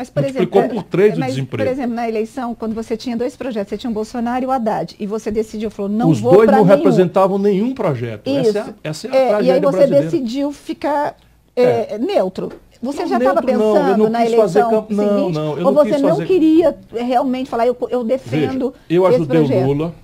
Mas, 0.00 0.08
por 0.08 0.22
Multiplicou 0.22 0.62
exemplo, 0.62 0.82
por 0.82 0.88
três 0.88 1.14
o 1.14 1.20
mas, 1.20 1.34
desemprego. 1.34 1.68
Por 1.68 1.72
exemplo, 1.74 1.94
na 1.94 2.08
eleição, 2.08 2.54
quando 2.54 2.74
você 2.74 2.96
tinha 2.96 3.18
dois 3.18 3.36
projetos, 3.36 3.68
você 3.68 3.76
tinha 3.76 3.90
o 3.90 3.92
Bolsonaro 3.92 4.42
e 4.42 4.46
o 4.46 4.50
Haddad, 4.50 4.96
e 4.98 5.06
você 5.06 5.30
decidiu, 5.30 5.70
falou, 5.70 5.90
não 5.90 6.08
Os 6.08 6.20
vou 6.20 6.30
Os 6.30 6.36
dois 6.38 6.50
não 6.50 6.64
nenhum. 6.64 6.74
representavam 6.74 7.38
nenhum 7.38 7.74
projeto. 7.74 8.26
Isso. 8.26 8.48
Essa 8.48 8.58
é, 8.58 8.62
a, 8.62 8.74
essa 8.82 9.06
é 9.08 9.34
a 9.34 9.40
é, 9.40 9.42
E 9.42 9.50
aí 9.50 9.60
você 9.60 9.76
brasileira. 9.76 10.04
decidiu 10.06 10.52
ficar 10.52 11.16
é, 11.54 11.96
é. 11.96 11.98
neutro. 11.98 12.50
Você 12.80 13.02
não, 13.02 13.08
já 13.10 13.18
estava 13.18 13.42
pensando 13.42 13.98
não, 13.98 14.08
na 14.08 14.24
eleição 14.24 14.70
camp... 14.70 14.90
não, 14.90 15.18
seguinte? 15.18 15.34
Não, 15.34 15.58
eu 15.58 15.66
ou 15.66 15.74
você 15.74 15.98
não 15.98 16.08
fazer... 16.08 16.26
queria 16.26 16.78
realmente 16.94 17.50
falar, 17.50 17.66
eu, 17.66 17.76
eu 17.90 18.02
defendo 18.02 18.74
Veja, 18.88 19.02
eu 19.02 19.06
ajudei 19.06 19.40
o 19.42 19.66
Lula, 19.66 19.94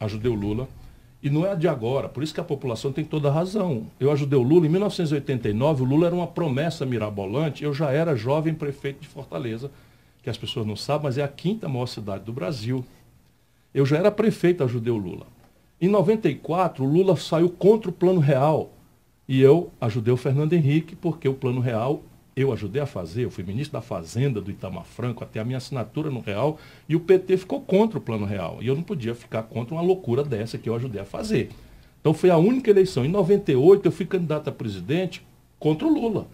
ajudei 0.00 0.32
o 0.32 0.34
Lula, 0.34 0.68
e 1.22 1.28
não 1.28 1.44
é 1.44 1.56
de 1.56 1.66
agora, 1.66 2.08
por 2.08 2.22
isso 2.22 2.32
que 2.32 2.40
a 2.40 2.44
população 2.44 2.92
tem 2.92 3.04
toda 3.04 3.28
a 3.28 3.32
razão. 3.32 3.86
Eu 3.98 4.12
ajudei 4.12 4.38
o 4.38 4.42
Lula 4.42 4.66
em 4.66 4.68
1989, 4.70 5.82
o 5.82 5.86
Lula 5.86 6.06
era 6.06 6.14
uma 6.14 6.26
promessa 6.26 6.86
mirabolante, 6.86 7.64
eu 7.64 7.74
já 7.74 7.90
era 7.90 8.14
jovem 8.14 8.54
prefeito 8.54 9.00
de 9.00 9.08
Fortaleza, 9.08 9.70
que 10.22 10.30
as 10.30 10.38
pessoas 10.38 10.66
não 10.66 10.76
sabem, 10.76 11.04
mas 11.04 11.18
é 11.18 11.22
a 11.22 11.28
quinta 11.28 11.68
maior 11.68 11.86
cidade 11.86 12.24
do 12.24 12.32
Brasil. 12.32 12.84
Eu 13.74 13.84
já 13.84 13.98
era 13.98 14.10
prefeito, 14.10 14.62
ajudei 14.62 14.92
o 14.92 14.96
Lula. 14.96 15.26
Em 15.80 15.88
94, 15.88 16.84
o 16.84 16.88
Lula 16.88 17.16
saiu 17.16 17.48
contra 17.48 17.90
o 17.90 17.92
Plano 17.92 18.20
Real. 18.20 18.70
E 19.28 19.40
eu 19.40 19.70
ajudei 19.80 20.12
o 20.12 20.16
Fernando 20.16 20.54
Henrique, 20.54 20.96
porque 20.96 21.28
o 21.28 21.34
Plano 21.34 21.60
Real 21.60 22.02
eu 22.40 22.52
ajudei 22.52 22.80
a 22.80 22.86
fazer, 22.86 23.24
eu 23.24 23.30
fui 23.30 23.42
ministro 23.42 23.72
da 23.72 23.80
Fazenda 23.80 24.40
do 24.40 24.50
Itamar 24.50 24.84
Franco, 24.84 25.24
até 25.24 25.40
a 25.40 25.44
minha 25.44 25.58
assinatura 25.58 26.08
no 26.08 26.20
Real, 26.20 26.58
e 26.88 26.94
o 26.94 27.00
PT 27.00 27.36
ficou 27.36 27.60
contra 27.60 27.98
o 27.98 28.00
Plano 28.00 28.24
Real. 28.24 28.58
E 28.60 28.68
eu 28.68 28.76
não 28.76 28.82
podia 28.82 29.14
ficar 29.14 29.42
contra 29.42 29.74
uma 29.74 29.82
loucura 29.82 30.22
dessa 30.22 30.56
que 30.56 30.68
eu 30.68 30.74
ajudei 30.76 31.00
a 31.00 31.04
fazer. 31.04 31.50
Então 32.00 32.14
foi 32.14 32.30
a 32.30 32.36
única 32.36 32.70
eleição. 32.70 33.04
Em 33.04 33.08
98 33.08 33.84
eu 33.84 33.92
fui 33.92 34.06
candidato 34.06 34.48
a 34.48 34.52
presidente 34.52 35.20
contra 35.58 35.86
o 35.86 35.92
Lula. 35.92 36.28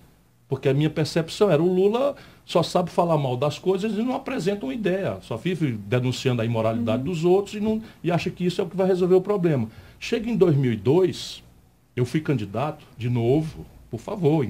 Porque 0.46 0.68
a 0.68 0.74
minha 0.74 0.90
percepção 0.90 1.50
era 1.50 1.62
o 1.62 1.74
Lula 1.74 2.14
só 2.44 2.62
sabe 2.62 2.90
falar 2.90 3.16
mal 3.16 3.36
das 3.36 3.58
coisas 3.58 3.94
e 3.94 4.02
não 4.02 4.14
apresenta 4.14 4.66
uma 4.66 4.74
ideia. 4.74 5.18
Só 5.22 5.36
vive 5.36 5.72
denunciando 5.72 6.42
a 6.42 6.44
imoralidade 6.44 7.02
uhum. 7.02 7.08
dos 7.08 7.24
outros 7.24 7.54
e, 7.54 7.60
não, 7.60 7.82
e 8.02 8.10
acha 8.10 8.30
que 8.30 8.44
isso 8.44 8.60
é 8.60 8.64
o 8.64 8.68
que 8.68 8.76
vai 8.76 8.86
resolver 8.86 9.14
o 9.14 9.22
problema. 9.22 9.68
Chega 9.98 10.28
em 10.28 10.36
2002, 10.36 11.42
eu 11.96 12.04
fui 12.04 12.20
candidato 12.20 12.84
de 12.98 13.08
novo, 13.08 13.64
por 13.94 14.00
favor, 14.00 14.44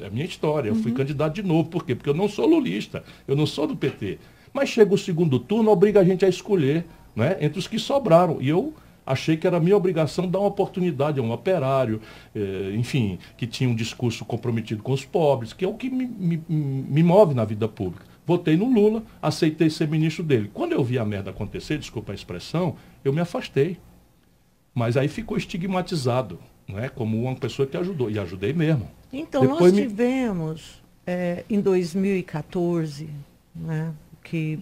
é 0.00 0.06
a 0.06 0.10
minha 0.10 0.26
história. 0.26 0.68
Eu 0.68 0.74
fui 0.74 0.90
uhum. 0.90 0.98
candidato 0.98 1.34
de 1.34 1.42
novo. 1.42 1.70
Por 1.70 1.86
quê? 1.86 1.94
Porque 1.94 2.10
eu 2.10 2.14
não 2.14 2.28
sou 2.28 2.46
lulista, 2.46 3.02
eu 3.26 3.34
não 3.34 3.46
sou 3.46 3.66
do 3.66 3.74
PT. 3.74 4.18
Mas 4.52 4.68
chega 4.68 4.92
o 4.92 4.98
segundo 4.98 5.38
turno, 5.38 5.70
obriga 5.70 6.00
a 6.00 6.04
gente 6.04 6.22
a 6.22 6.28
escolher 6.28 6.84
né, 7.16 7.38
entre 7.40 7.58
os 7.58 7.66
que 7.66 7.78
sobraram. 7.78 8.42
E 8.42 8.48
eu 8.50 8.74
achei 9.06 9.38
que 9.38 9.46
era 9.46 9.58
minha 9.58 9.74
obrigação 9.74 10.28
dar 10.28 10.40
uma 10.40 10.48
oportunidade 10.48 11.18
a 11.18 11.22
um 11.22 11.32
operário, 11.32 11.98
eh, 12.36 12.74
enfim, 12.74 13.18
que 13.38 13.46
tinha 13.46 13.70
um 13.70 13.74
discurso 13.74 14.22
comprometido 14.22 14.82
com 14.82 14.92
os 14.92 15.02
pobres, 15.02 15.54
que 15.54 15.64
é 15.64 15.68
o 15.68 15.72
que 15.72 15.88
me, 15.88 16.04
me, 16.06 16.42
me 16.46 17.02
move 17.02 17.32
na 17.32 17.46
vida 17.46 17.66
pública. 17.66 18.04
Votei 18.26 18.58
no 18.58 18.70
Lula, 18.70 19.02
aceitei 19.22 19.70
ser 19.70 19.88
ministro 19.88 20.22
dele. 20.22 20.50
Quando 20.52 20.72
eu 20.72 20.84
vi 20.84 20.98
a 20.98 21.06
merda 21.06 21.30
acontecer, 21.30 21.78
desculpa 21.78 22.12
a 22.12 22.14
expressão, 22.14 22.76
eu 23.02 23.14
me 23.14 23.20
afastei. 23.20 23.78
Mas 24.74 24.94
aí 24.94 25.08
ficou 25.08 25.38
estigmatizado, 25.38 26.38
não 26.68 26.78
é? 26.78 26.88
como 26.88 27.22
uma 27.22 27.34
pessoa 27.34 27.66
que 27.66 27.76
ajudou. 27.76 28.10
E 28.10 28.18
ajudei 28.18 28.52
mesmo. 28.52 28.88
Então, 29.12 29.42
Depois 29.42 29.72
nós 29.72 29.80
tivemos, 29.80 30.82
é, 31.06 31.44
em 31.48 31.60
2014, 31.60 33.08
né, 33.54 33.92
que 34.22 34.58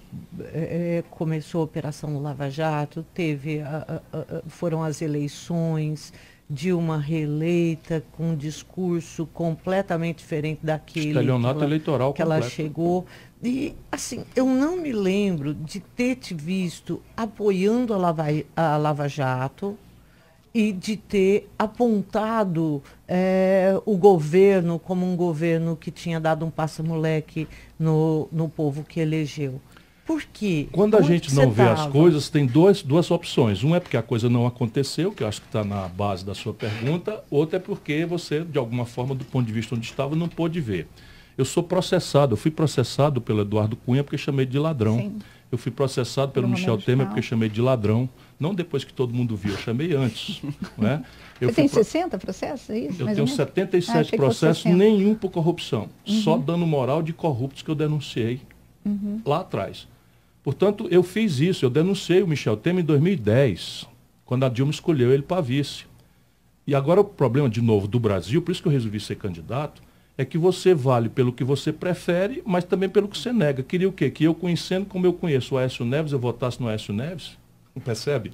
é, 0.53 1.05
começou 1.11 1.63
a 1.63 1.65
Operação 1.65 2.21
Lava 2.21 2.51
Jato, 2.51 3.07
teve 3.15 3.61
a, 3.61 4.01
a, 4.13 4.19
a, 4.19 4.43
foram 4.49 4.83
as 4.83 5.01
eleições, 5.01 6.13
Dilma 6.53 6.99
reeleita 6.99 8.05
com 8.13 8.33
um 8.33 8.37
discurso 8.37 9.27
completamente 9.33 10.19
diferente 10.19 10.61
daquele 10.63 11.13
que 11.15 11.31
ela, 11.31 11.65
eleitoral 11.65 12.13
que 12.13 12.21
ela 12.21 12.43
chegou. 12.43 13.07
E, 13.43 13.75
assim, 13.91 14.25
eu 14.37 14.45
não 14.45 14.77
me 14.77 14.93
lembro 14.93 15.55
de 15.55 15.81
ter 15.81 16.17
te 16.17 16.35
visto 16.35 17.01
apoiando 17.17 17.95
a 17.95 17.97
Lava, 17.97 18.25
a 18.55 18.77
Lava 18.77 19.09
Jato, 19.09 19.79
e 20.55 20.73
de 20.73 20.97
ter 20.97 21.51
apontado 21.59 22.83
é, 23.09 23.81
o 23.87 23.97
governo 23.97 24.79
como 24.79 25.11
um 25.11 25.17
governo 25.17 25.77
que 25.77 25.91
tinha 25.91 26.21
dado 26.21 26.45
um 26.45 26.51
passa-moleque 26.51 27.49
no, 27.79 28.29
no 28.31 28.49
povo 28.49 28.85
que 28.85 29.01
elegeu. 29.01 29.61
Por 30.05 30.23
quê? 30.33 30.69
Quando 30.73 30.97
a 30.97 30.99
Onde 30.99 31.07
gente 31.07 31.35
não 31.35 31.51
vê 31.51 31.65
tava? 31.65 31.85
as 31.85 31.87
coisas, 31.91 32.29
tem 32.29 32.45
dois, 32.45 32.83
duas 32.83 33.11
opções. 33.11 33.63
Um 33.63 33.75
é 33.75 33.81
porque 33.81 33.97
a 33.97 34.03
coisa 34.03 34.29
não 34.29 34.47
aconteceu, 34.47 35.13
que 35.13 35.23
eu 35.23 35.29
acho 35.29 35.41
que 35.41 35.47
está 35.47 35.65
na 35.65 35.89
base 35.89 36.25
da 36.25 36.35
sua 36.35 36.53
pergunta. 36.53 37.23
Outra 37.31 37.57
é 37.57 37.61
porque 37.61 38.05
você, 38.05 38.41
de 38.41 38.59
alguma 38.59 38.85
forma, 38.85 39.15
do 39.15 39.25
ponto 39.25 39.47
de 39.47 39.53
vista 39.53 39.75
onde 39.75 39.87
estava, 39.87 40.17
não 40.17 40.29
pôde 40.29 40.61
ver. 40.61 40.89
Eu 41.39 41.45
sou 41.45 41.63
processado, 41.63 42.35
eu 42.35 42.37
fui 42.37 42.51
processado 42.51 43.21
pelo 43.21 43.41
Eduardo 43.41 43.77
Cunha 43.77 44.03
porque 44.05 44.19
chamei 44.19 44.45
de 44.45 44.59
ladrão. 44.59 44.99
Sim. 44.99 45.19
Eu 45.51 45.59
fui 45.59 45.71
processado 45.71 46.33
pelo 46.33 46.49
Michel 46.49 46.79
Temer 46.79 47.07
porque 47.07 47.23
chamei 47.23 47.49
de 47.49 47.61
ladrão. 47.61 48.09
Não 48.39 48.55
depois 48.55 48.85
que 48.85 48.93
todo 48.93 49.15
mundo 49.15 49.37
viu, 49.37 49.53
eu 49.53 49.59
chamei 49.59 49.95
antes. 49.95 50.43
né? 50.77 51.05
eu 51.41 51.49
Você 51.49 51.55
tem 51.55 51.69
pro... 51.69 51.85
60 51.85 52.19
processos, 52.19 52.71
é 52.71 52.79
isso? 52.79 53.03
Eu 53.03 53.15
tenho 53.15 53.29
77 53.29 54.15
ah, 54.15 54.17
processos, 54.17 54.65
nenhum 54.65 55.15
por 55.15 55.31
corrupção. 55.31 55.89
Uhum. 56.07 56.15
Só 56.23 56.37
dano 56.37 56.67
moral 56.67 57.03
de 57.03 57.13
corruptos 57.13 57.63
que 57.63 57.71
eu 57.71 57.75
denunciei 57.75 58.41
uhum. 58.85 59.21
lá 59.25 59.41
atrás. 59.41 59.87
Portanto, 60.43 60.89
eu 60.91 61.03
fiz 61.03 61.39
isso, 61.39 61.65
eu 61.65 61.71
denunciei 61.71 62.23
o 62.23 62.27
Michel 62.27 62.57
Temer 62.57 62.83
em 62.83 62.87
2010, 62.87 63.87
quando 64.25 64.45
a 64.45 64.49
Dilma 64.49 64.73
escolheu 64.73 65.13
ele 65.13 65.23
para 65.23 65.41
vice. 65.41 65.85
E 66.67 66.75
agora 66.75 67.01
o 67.01 67.05
problema, 67.05 67.49
de 67.49 67.61
novo, 67.61 67.87
do 67.87 68.01
Brasil, 68.01 68.43
por 68.43 68.51
isso 68.51 68.63
que 68.63 68.69
eu 68.69 68.73
resolvi 68.73 68.99
ser 68.99 69.17
candidato, 69.17 69.83
é 70.17 70.25
que 70.25 70.37
você 70.37 70.75
vale 70.75 71.09
pelo 71.09 71.33
que 71.33 71.45
você 71.45 71.73
prefere, 71.73 72.43
mas 72.45 72.65
também 72.65 72.89
pelo 72.89 73.09
que 73.09 73.19
você 73.19 73.33
nega. 73.33 73.63
Queria 73.63 73.89
o 73.89 73.93
quê? 73.93 74.11
Que 74.11 74.25
eu 74.25 74.35
conhecendo 74.35 74.87
como 74.87 75.07
eu 75.07 75.13
conheço 75.13 75.55
o 75.55 75.59
Aécio 75.59 75.85
Neves, 75.85 76.13
eu 76.13 76.19
votasse 76.19 76.61
no 76.61 76.69
Aécio 76.69 76.93
Neves? 76.93 77.37
Percebe? 77.81 78.33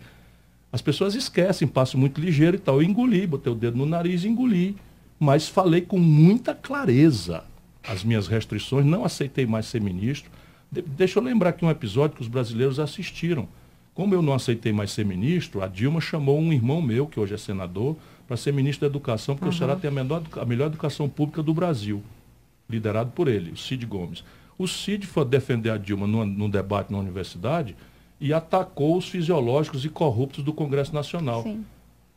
As 0.72 0.82
pessoas 0.82 1.14
esquecem, 1.14 1.66
passo 1.66 1.96
muito 1.96 2.20
ligeiro 2.20 2.56
e 2.56 2.60
tal. 2.60 2.82
Eu 2.82 2.88
engoli, 2.88 3.26
botei 3.26 3.52
o 3.52 3.56
dedo 3.56 3.76
no 3.76 3.86
nariz 3.86 4.24
e 4.24 4.28
engoli. 4.28 4.76
Mas 5.18 5.48
falei 5.48 5.80
com 5.80 5.98
muita 5.98 6.54
clareza 6.54 7.44
as 7.86 8.04
minhas 8.04 8.26
restrições, 8.26 8.84
não 8.84 9.04
aceitei 9.04 9.46
mais 9.46 9.66
ser 9.66 9.80
ministro. 9.80 10.30
De 10.70 10.82
deixa 10.82 11.18
eu 11.18 11.22
lembrar 11.22 11.50
aqui 11.50 11.64
um 11.64 11.70
episódio 11.70 12.16
que 12.16 12.22
os 12.22 12.28
brasileiros 12.28 12.78
assistiram. 12.78 13.48
Como 13.94 14.14
eu 14.14 14.20
não 14.20 14.34
aceitei 14.34 14.72
mais 14.72 14.92
ser 14.92 15.04
ministro, 15.04 15.62
a 15.62 15.66
Dilma 15.66 16.00
chamou 16.00 16.38
um 16.38 16.52
irmão 16.52 16.82
meu, 16.82 17.06
que 17.06 17.18
hoje 17.18 17.34
é 17.34 17.38
senador, 17.38 17.96
para 18.28 18.36
ser 18.36 18.52
ministro 18.52 18.86
da 18.86 18.92
Educação, 18.92 19.34
porque 19.34 19.48
uhum. 19.48 19.54
o 19.54 19.56
Ceará 19.56 19.74
tem 19.74 19.88
a, 19.88 19.92
menor, 19.92 20.22
a 20.36 20.44
melhor 20.44 20.66
educação 20.66 21.08
pública 21.08 21.42
do 21.42 21.54
Brasil, 21.54 22.02
liderado 22.68 23.10
por 23.10 23.26
ele, 23.26 23.52
o 23.52 23.56
Cid 23.56 23.86
Gomes. 23.86 24.22
O 24.58 24.68
Cid 24.68 25.06
foi 25.06 25.24
defender 25.24 25.70
a 25.70 25.78
Dilma 25.78 26.06
num 26.06 26.50
debate 26.50 26.92
na 26.92 26.98
universidade 26.98 27.74
e 28.20 28.32
atacou 28.32 28.96
os 28.96 29.08
fisiológicos 29.08 29.84
e 29.84 29.88
corruptos 29.88 30.42
do 30.42 30.52
Congresso 30.52 30.94
Nacional. 30.94 31.42
Sim. 31.42 31.64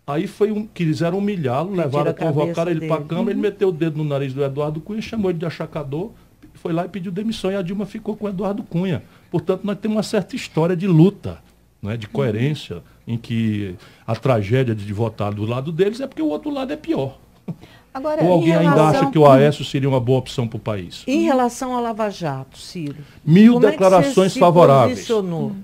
Aí 0.06 0.28
foi 0.28 0.52
um, 0.52 0.66
quiseram 0.66 1.20
humilhá-lo, 1.20 1.74
levaram, 1.74 2.14
convocaram 2.14 2.72
ele 2.72 2.88
para 2.88 3.02
a 3.02 3.06
Câmara, 3.06 3.26
uhum. 3.26 3.30
ele 3.30 3.40
meteu 3.40 3.70
o 3.70 3.72
dedo 3.72 3.98
no 3.98 4.04
nariz 4.04 4.34
do 4.34 4.44
Eduardo 4.44 4.82
Cunha, 4.82 5.02
chamou 5.02 5.30
ele 5.30 5.40
de 5.40 5.46
achacador, 5.46 6.12
foi 6.56 6.74
lá 6.74 6.86
e 6.86 6.90
pediu 6.90 7.12
demissão 7.12 7.52
e 7.52 7.56
a 7.56 7.62
Dilma 7.62 7.86
ficou 7.86 8.16
com 8.16 8.26
o 8.26 8.30
Eduardo 8.30 8.64
Cunha. 8.64 9.04
Portanto, 9.30 9.62
nós 9.64 9.78
temos 9.78 9.98
uma 9.98 10.04
certa 10.04 10.36
história 10.36 10.76
de 10.76 10.88
luta, 10.88 11.40
né, 11.82 11.96
de 11.96 12.08
coerência, 12.08 12.78
uhum. 12.78 12.82
em 13.08 13.18
que 13.18 13.76
a 14.06 14.16
tragédia 14.16 14.76
de 14.76 14.92
votar 14.92 15.34
do 15.34 15.46
lado 15.46 15.72
deles 15.72 16.02
é 16.02 16.08
porque 16.08 16.22
o 16.22 16.28
outro 16.28 16.52
lado 16.52 16.74
é 16.74 16.78
pior. 16.78 17.18
Agora, 17.94 18.24
Ou 18.24 18.34
alguém 18.34 18.52
relação... 18.52 18.72
ainda 18.72 19.00
acha 19.00 19.12
que 19.12 19.20
o 19.20 19.30
Aécio 19.30 19.66
seria 19.66 19.90
uma 19.90 20.00
boa 20.00 20.20
opção 20.20 20.48
para 20.48 20.56
o 20.56 20.60
país? 20.60 21.04
Em 21.06 21.24
relação 21.24 21.74
ao 21.76 21.84
Lava 21.84 22.10
Jato, 22.10 22.58
Ciro. 22.58 22.96
Mil 23.26 23.58
é 23.58 23.72
declarações 23.72 24.36
é 24.36 24.40
favoráveis. 24.40 25.08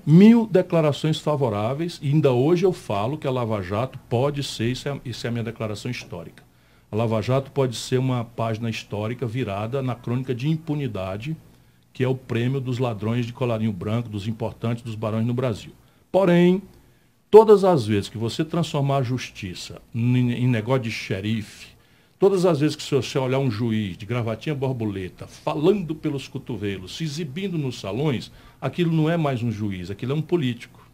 Mil 0.04 0.46
declarações 0.46 1.18
favoráveis. 1.18 1.98
E 2.02 2.08
ainda 2.08 2.30
hoje 2.30 2.66
eu 2.66 2.72
falo 2.72 3.16
que 3.16 3.26
a 3.26 3.30
Lava 3.30 3.62
Jato 3.62 3.98
pode 4.10 4.42
ser, 4.42 4.72
isso 4.72 4.88
é, 4.88 5.00
isso 5.06 5.26
é 5.26 5.28
a 5.28 5.32
minha 5.32 5.44
declaração 5.44 5.90
histórica. 5.90 6.42
A 6.92 6.96
Lava 6.96 7.20
Jato 7.22 7.50
pode 7.50 7.76
ser 7.76 7.98
uma 7.98 8.24
página 8.24 8.68
histórica 8.68 9.26
virada 9.26 9.80
na 9.82 9.94
crônica 9.94 10.34
de 10.34 10.48
impunidade, 10.48 11.34
que 11.94 12.04
é 12.04 12.08
o 12.08 12.14
prêmio 12.14 12.60
dos 12.60 12.78
ladrões 12.78 13.24
de 13.24 13.32
colarinho 13.32 13.72
branco, 13.72 14.08
dos 14.08 14.28
importantes, 14.28 14.82
dos 14.82 14.94
barões 14.94 15.26
no 15.26 15.32
Brasil. 15.32 15.72
Porém, 16.12 16.62
todas 17.30 17.64
as 17.64 17.86
vezes 17.86 18.10
que 18.10 18.18
você 18.18 18.44
transformar 18.44 18.98
a 18.98 19.02
justiça 19.02 19.80
em 19.94 20.46
negócio 20.46 20.82
de 20.82 20.90
xerife, 20.90 21.77
Todas 22.18 22.44
as 22.44 22.58
vezes 22.58 22.74
que 22.74 22.82
você 22.82 23.18
olhar 23.18 23.38
um 23.38 23.50
juiz 23.50 23.96
de 23.96 24.04
gravatinha 24.04 24.54
borboleta, 24.54 25.28
falando 25.28 25.94
pelos 25.94 26.26
cotovelos, 26.26 26.96
se 26.96 27.04
exibindo 27.04 27.56
nos 27.56 27.78
salões, 27.78 28.32
aquilo 28.60 28.92
não 28.92 29.08
é 29.08 29.16
mais 29.16 29.40
um 29.40 29.52
juiz, 29.52 29.88
aquilo 29.88 30.12
é 30.12 30.14
um 30.16 30.22
político. 30.22 30.84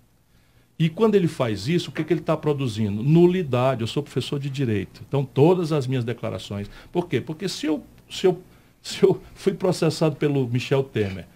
E 0.79 0.91
quando 0.91 1.15
ele 1.15 1.29
faz 1.29 1.67
isso, 1.67 1.89
o 1.89 1.93
que, 1.93 2.05
que 2.05 2.13
ele 2.13 2.21
está 2.21 2.37
produzindo? 2.37 3.03
Nulidade. 3.03 3.81
Eu 3.81 3.87
sou 3.87 4.03
professor 4.03 4.39
de 4.39 4.51
direito. 4.51 5.03
Então, 5.09 5.25
todas 5.25 5.73
as 5.73 5.87
minhas 5.87 6.05
declarações. 6.05 6.69
Por 6.93 7.09
quê? 7.09 7.21
Porque 7.21 7.49
se 7.49 7.67
eu, 7.67 7.83
se 8.11 8.27
eu, 8.27 8.43
se 8.83 9.03
eu 9.03 9.23
fui 9.35 9.55
processado 9.55 10.17
pelo 10.17 10.47
Michel 10.49 10.83
Temer, 10.83 11.27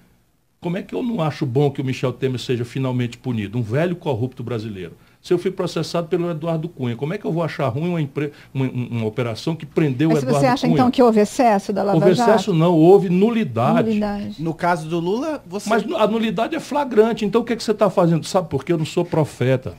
como 0.61 0.77
é 0.77 0.83
que 0.83 0.95
eu 0.95 1.03
não 1.03 1.23
acho 1.23 1.47
bom 1.47 1.71
que 1.71 1.81
o 1.81 1.85
Michel 1.85 2.13
Temer 2.13 2.41
seja 2.41 2.65
finalmente 2.65 3.17
punido? 3.17 3.57
Um 3.57 3.63
velho 3.63 3.97
corrupto 3.97 4.43
brasileiro 4.43 4.95
se 5.21 5.33
eu 5.33 5.39
fui 5.39 5.51
processado 5.51 6.09
pelo 6.09 6.31
Eduardo 6.31 6.69
Cunha? 6.69 6.97
Como 6.97 7.13
é 7.13 7.19
que 7.19 7.25
eu 7.25 7.33
vou 7.33 7.43
achar 7.43 7.69
ruim 7.69 7.89
uma, 7.89 8.31
uma, 8.55 8.71
uma 8.71 9.07
operação 9.07 9.55
que 9.55 9.67
prendeu 9.67 10.09
Mas 10.09 10.19
o 10.19 10.21
Eduardo 10.21 10.39
Cunha? 10.39 10.51
Você 10.51 10.55
acha 10.55 10.67
então 10.73 10.91
que 10.91 11.03
houve 11.03 11.21
excesso 11.21 11.73
da 11.73 11.83
Lava 11.83 11.99
Houve 11.99 12.11
excesso 12.13 12.55
não, 12.55 12.75
houve 12.75 13.09
nulidade. 13.09 13.89
nulidade. 13.89 14.43
No 14.43 14.55
caso 14.55 14.89
do 14.89 14.99
Lula, 14.99 15.43
você... 15.47 15.69
Mas 15.69 15.85
a 15.97 16.07
nulidade 16.07 16.55
é 16.55 16.61
flagrante, 16.61 17.25
então 17.25 17.41
o 17.41 17.45
que, 17.45 17.53
é 17.53 17.57
que 17.57 17.63
você 17.63 17.73
está 17.73 17.91
fazendo? 17.91 18.25
Sabe 18.25 18.49
por 18.49 18.65
quê? 18.65 18.73
Eu 18.73 18.79
não 18.79 18.87
sou 18.87 19.05
profeta. 19.05 19.75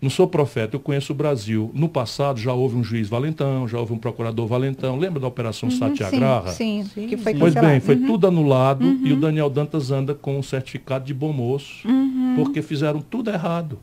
Não 0.00 0.10
sou 0.10 0.28
profeta, 0.28 0.76
eu 0.76 0.80
conheço 0.80 1.12
o 1.12 1.16
Brasil. 1.16 1.70
No 1.74 1.88
passado 1.88 2.38
já 2.38 2.52
houve 2.52 2.76
um 2.76 2.84
juiz 2.84 3.08
valentão, 3.08 3.66
já 3.66 3.78
houve 3.78 3.94
um 3.94 3.98
procurador 3.98 4.46
valentão. 4.46 4.96
Lembra 4.96 5.20
da 5.20 5.26
Operação 5.26 5.70
uhum, 5.70 5.74
Satyagraha? 5.74 6.48
Sim, 6.48 6.84
sim, 6.84 7.06
que 7.06 7.16
foi 7.16 7.34
Pois 7.34 7.54
bem, 7.54 7.80
foi 7.80 7.96
uhum. 7.96 8.06
tudo 8.06 8.26
anulado 8.26 8.84
uhum. 8.84 9.00
e 9.04 9.12
o 9.12 9.16
Daniel 9.16 9.48
Dantas 9.48 9.90
anda 9.90 10.14
com 10.14 10.38
um 10.38 10.42
certificado 10.42 11.06
de 11.06 11.14
bom 11.14 11.32
moço, 11.32 11.88
uhum. 11.88 12.34
porque 12.36 12.60
fizeram 12.60 13.00
tudo 13.00 13.30
errado. 13.30 13.78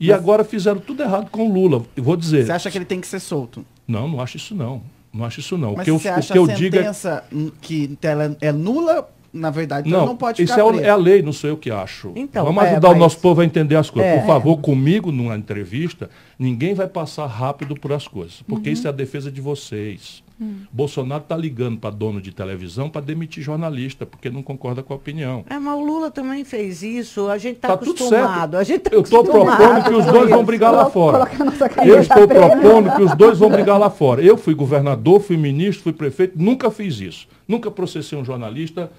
E 0.00 0.08
Mas... 0.08 0.16
agora 0.16 0.44
fizeram 0.44 0.80
tudo 0.80 1.02
errado 1.02 1.28
com 1.30 1.48
o 1.48 1.52
Lula. 1.52 1.84
Eu 1.96 2.02
vou 2.02 2.16
dizer. 2.16 2.46
Você 2.46 2.52
acha 2.52 2.70
que 2.70 2.78
ele 2.78 2.84
tem 2.84 3.00
que 3.00 3.06
ser 3.06 3.20
solto? 3.20 3.64
Não, 3.86 4.06
não 4.08 4.20
acho 4.20 4.36
isso 4.36 4.54
não. 4.54 4.82
Não 5.12 5.24
acho 5.24 5.40
isso 5.40 5.56
não. 5.58 5.72
Mas 5.74 5.80
o 5.80 5.84
que 5.84 5.90
eu, 5.90 5.98
você 5.98 6.08
acha 6.08 6.30
o 6.30 6.32
que 6.32 6.38
eu 6.38 6.46
digo 6.56 6.76
é... 6.76 6.92
que 7.60 7.98
ela 8.02 8.36
é 8.40 8.52
nula 8.52 9.08
na 9.30 9.50
verdade, 9.50 9.86
então 9.88 10.00
Não, 10.00 10.06
não 10.08 10.16
pode 10.16 10.42
isso 10.42 10.52
ficar 10.54 10.62
é, 10.62 10.64
o- 10.64 10.68
preso. 10.72 10.84
é 10.84 10.88
a 10.88 10.96
lei, 10.96 11.22
não 11.22 11.34
sou 11.34 11.50
eu 11.50 11.56
que 11.56 11.70
acho. 11.70 12.12
Então, 12.16 12.46
Vamos 12.46 12.64
é, 12.64 12.70
ajudar 12.72 12.88
o 12.88 12.90
mas- 12.92 12.98
nosso 13.00 13.18
povo 13.18 13.42
a 13.42 13.44
entender 13.44 13.76
as 13.76 13.90
coisas. 13.90 14.10
É, 14.10 14.18
Por 14.18 14.26
favor, 14.26 14.56
comigo, 14.56 15.12
numa 15.12 15.36
entrevista, 15.36 16.08
ninguém 16.38 16.72
vai 16.74 16.88
passar 16.88 17.26
rápido 17.26 17.74
por 17.74 17.92
as 17.92 18.08
coisas, 18.08 18.42
porque 18.48 18.70
Uhum. 18.70 18.72
isso 18.72 18.86
é 18.86 18.90
a 18.90 18.92
defesa 18.92 19.30
de 19.30 19.40
vocês. 19.40 20.22
Hum. 20.40 20.60
Bolsonaro 20.72 21.22
está 21.22 21.36
ligando 21.36 21.78
para 21.78 21.90
dono 21.90 22.20
de 22.20 22.30
televisão 22.32 22.88
para 22.88 23.00
demitir 23.00 23.42
jornalista, 23.42 24.06
porque 24.06 24.30
não 24.30 24.42
concorda 24.42 24.82
com 24.82 24.92
a 24.92 24.96
opinião. 24.96 25.44
É, 25.50 25.58
mas 25.58 25.74
o 25.76 25.84
Lula 25.84 26.10
também 26.10 26.44
fez 26.44 26.82
isso, 26.82 27.28
a 27.28 27.38
gente 27.38 27.56
está 27.56 27.68
Tá 27.68 27.76
tudo 27.76 27.90
acostumado. 27.90 28.56
A 28.56 28.62
gente 28.62 28.80
tá 28.82 28.90
Eu 28.94 29.02
estou 29.02 29.24
propondo 29.24 29.84
que 29.84 29.92
os 29.94 30.04
com 30.06 30.12
dois 30.12 30.30
vão 30.30 30.44
brigar 30.44 30.72
lá 30.72 30.88
fora. 30.88 31.28
Eu 31.84 32.00
estou 32.00 32.28
propondo 32.28 32.94
que 32.96 33.02
os 33.02 33.14
dois 33.16 33.38
vão 33.38 33.50
brigar 33.50 33.78
lá 33.80 33.90
fora. 33.90 34.22
Eu 34.22 34.36
fui 34.36 34.54
governador, 34.54 35.20
fui 35.20 35.36
ministro, 35.36 35.82
fui 35.84 35.92
prefeito, 35.92 36.38
nunca 36.40 36.70
fiz 36.70 37.00
isso. 37.00 37.26
Nunca 37.48 37.70
processei 37.70 38.16
um 38.18 38.24
jornalista, 38.24 38.90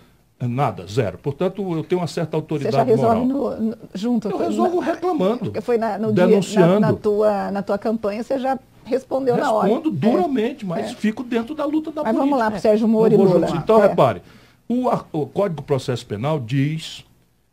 nada, 0.41 0.85
zero. 0.87 1.17
Portanto, 1.19 1.61
eu 1.77 1.83
tenho 1.83 2.01
uma 2.01 2.07
certa 2.07 2.31
Você 2.31 2.35
autoridade 2.37 2.75
já 2.75 2.83
resolve 2.83 3.25
moral. 3.27 3.57
no, 3.59 3.65
no- 3.69 3.77
junto. 3.93 4.29
Eu 4.29 4.37
resolvo 4.37 4.79
na- 4.81 4.85
reclamando. 4.87 5.37
Porque 5.39 5.61
foi 5.61 5.77
na, 5.77 5.97
no 5.97 6.11
Denunciando. 6.11 6.67
dia, 6.71 6.79
na, 6.79 6.91
na 6.91 6.93
tua, 6.93 7.51
na 7.51 7.61
tua 7.61 7.77
campanha, 7.77 8.23
você 8.23 8.39
já 8.39 8.57
respondeu 8.89 9.37
na 9.37 9.51
hora. 9.51 9.67
Respondo 9.67 9.89
É. 9.89 9.91
duramente, 9.99 10.65
mas 10.65 10.91
fico 10.93 11.23
dentro 11.23 11.53
da 11.55 11.65
luta 11.65 11.91
da 11.91 12.03
Mas 12.03 12.11
política. 12.13 12.19
vamos 12.25 12.37
lá 12.39 12.51
pro 12.51 12.59
Sérgio 12.59 12.87
Moro 12.87 13.13
e 13.13 13.17
Lula. 13.17 13.49
Então, 13.55 13.81
É. 13.83 13.87
repare, 13.87 14.21
o, 14.67 14.87
o 15.11 15.25
Código 15.27 15.61
de 15.61 15.67
Processo 15.67 16.05
Penal 16.05 16.39
diz 16.39 17.05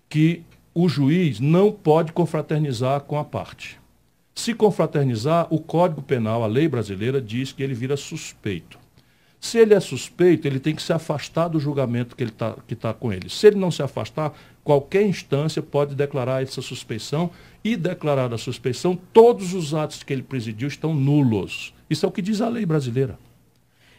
que 0.08 0.42
o 0.74 0.88
juiz 0.88 1.40
não 1.40 1.70
pode 1.72 2.12
confraternizar 2.12 3.00
com 3.02 3.18
a 3.18 3.24
parte. 3.24 3.78
Se 4.34 4.52
confraternizar, 4.52 5.46
o 5.50 5.58
Código 5.58 6.02
Penal, 6.02 6.42
a 6.44 6.46
lei 6.46 6.68
brasileira, 6.68 7.20
diz 7.22 7.52
que 7.52 7.62
ele 7.62 7.72
vira 7.72 7.96
suspeito. 7.96 8.78
Se 9.46 9.58
ele 9.58 9.74
é 9.74 9.78
suspeito, 9.80 10.48
ele 10.48 10.58
tem 10.58 10.74
que 10.74 10.82
se 10.82 10.92
afastar 10.92 11.46
do 11.46 11.60
julgamento 11.60 12.16
que 12.16 12.24
ele 12.24 12.32
tá, 12.32 12.56
está 12.68 12.92
com 12.92 13.12
ele. 13.12 13.28
Se 13.28 13.46
ele 13.46 13.56
não 13.56 13.70
se 13.70 13.80
afastar, 13.80 14.32
qualquer 14.64 15.06
instância 15.06 15.62
pode 15.62 15.94
declarar 15.94 16.42
essa 16.42 16.60
suspeição 16.60 17.30
e 17.62 17.76
declarar 17.76 18.34
a 18.34 18.38
suspeição, 18.38 18.98
todos 19.12 19.54
os 19.54 19.72
atos 19.72 20.02
que 20.02 20.12
ele 20.12 20.22
presidiu 20.22 20.66
estão 20.66 20.92
nulos. 20.92 21.72
Isso 21.88 22.04
é 22.04 22.08
o 22.08 22.12
que 22.12 22.20
diz 22.20 22.40
a 22.40 22.48
lei 22.48 22.66
brasileira. 22.66 23.16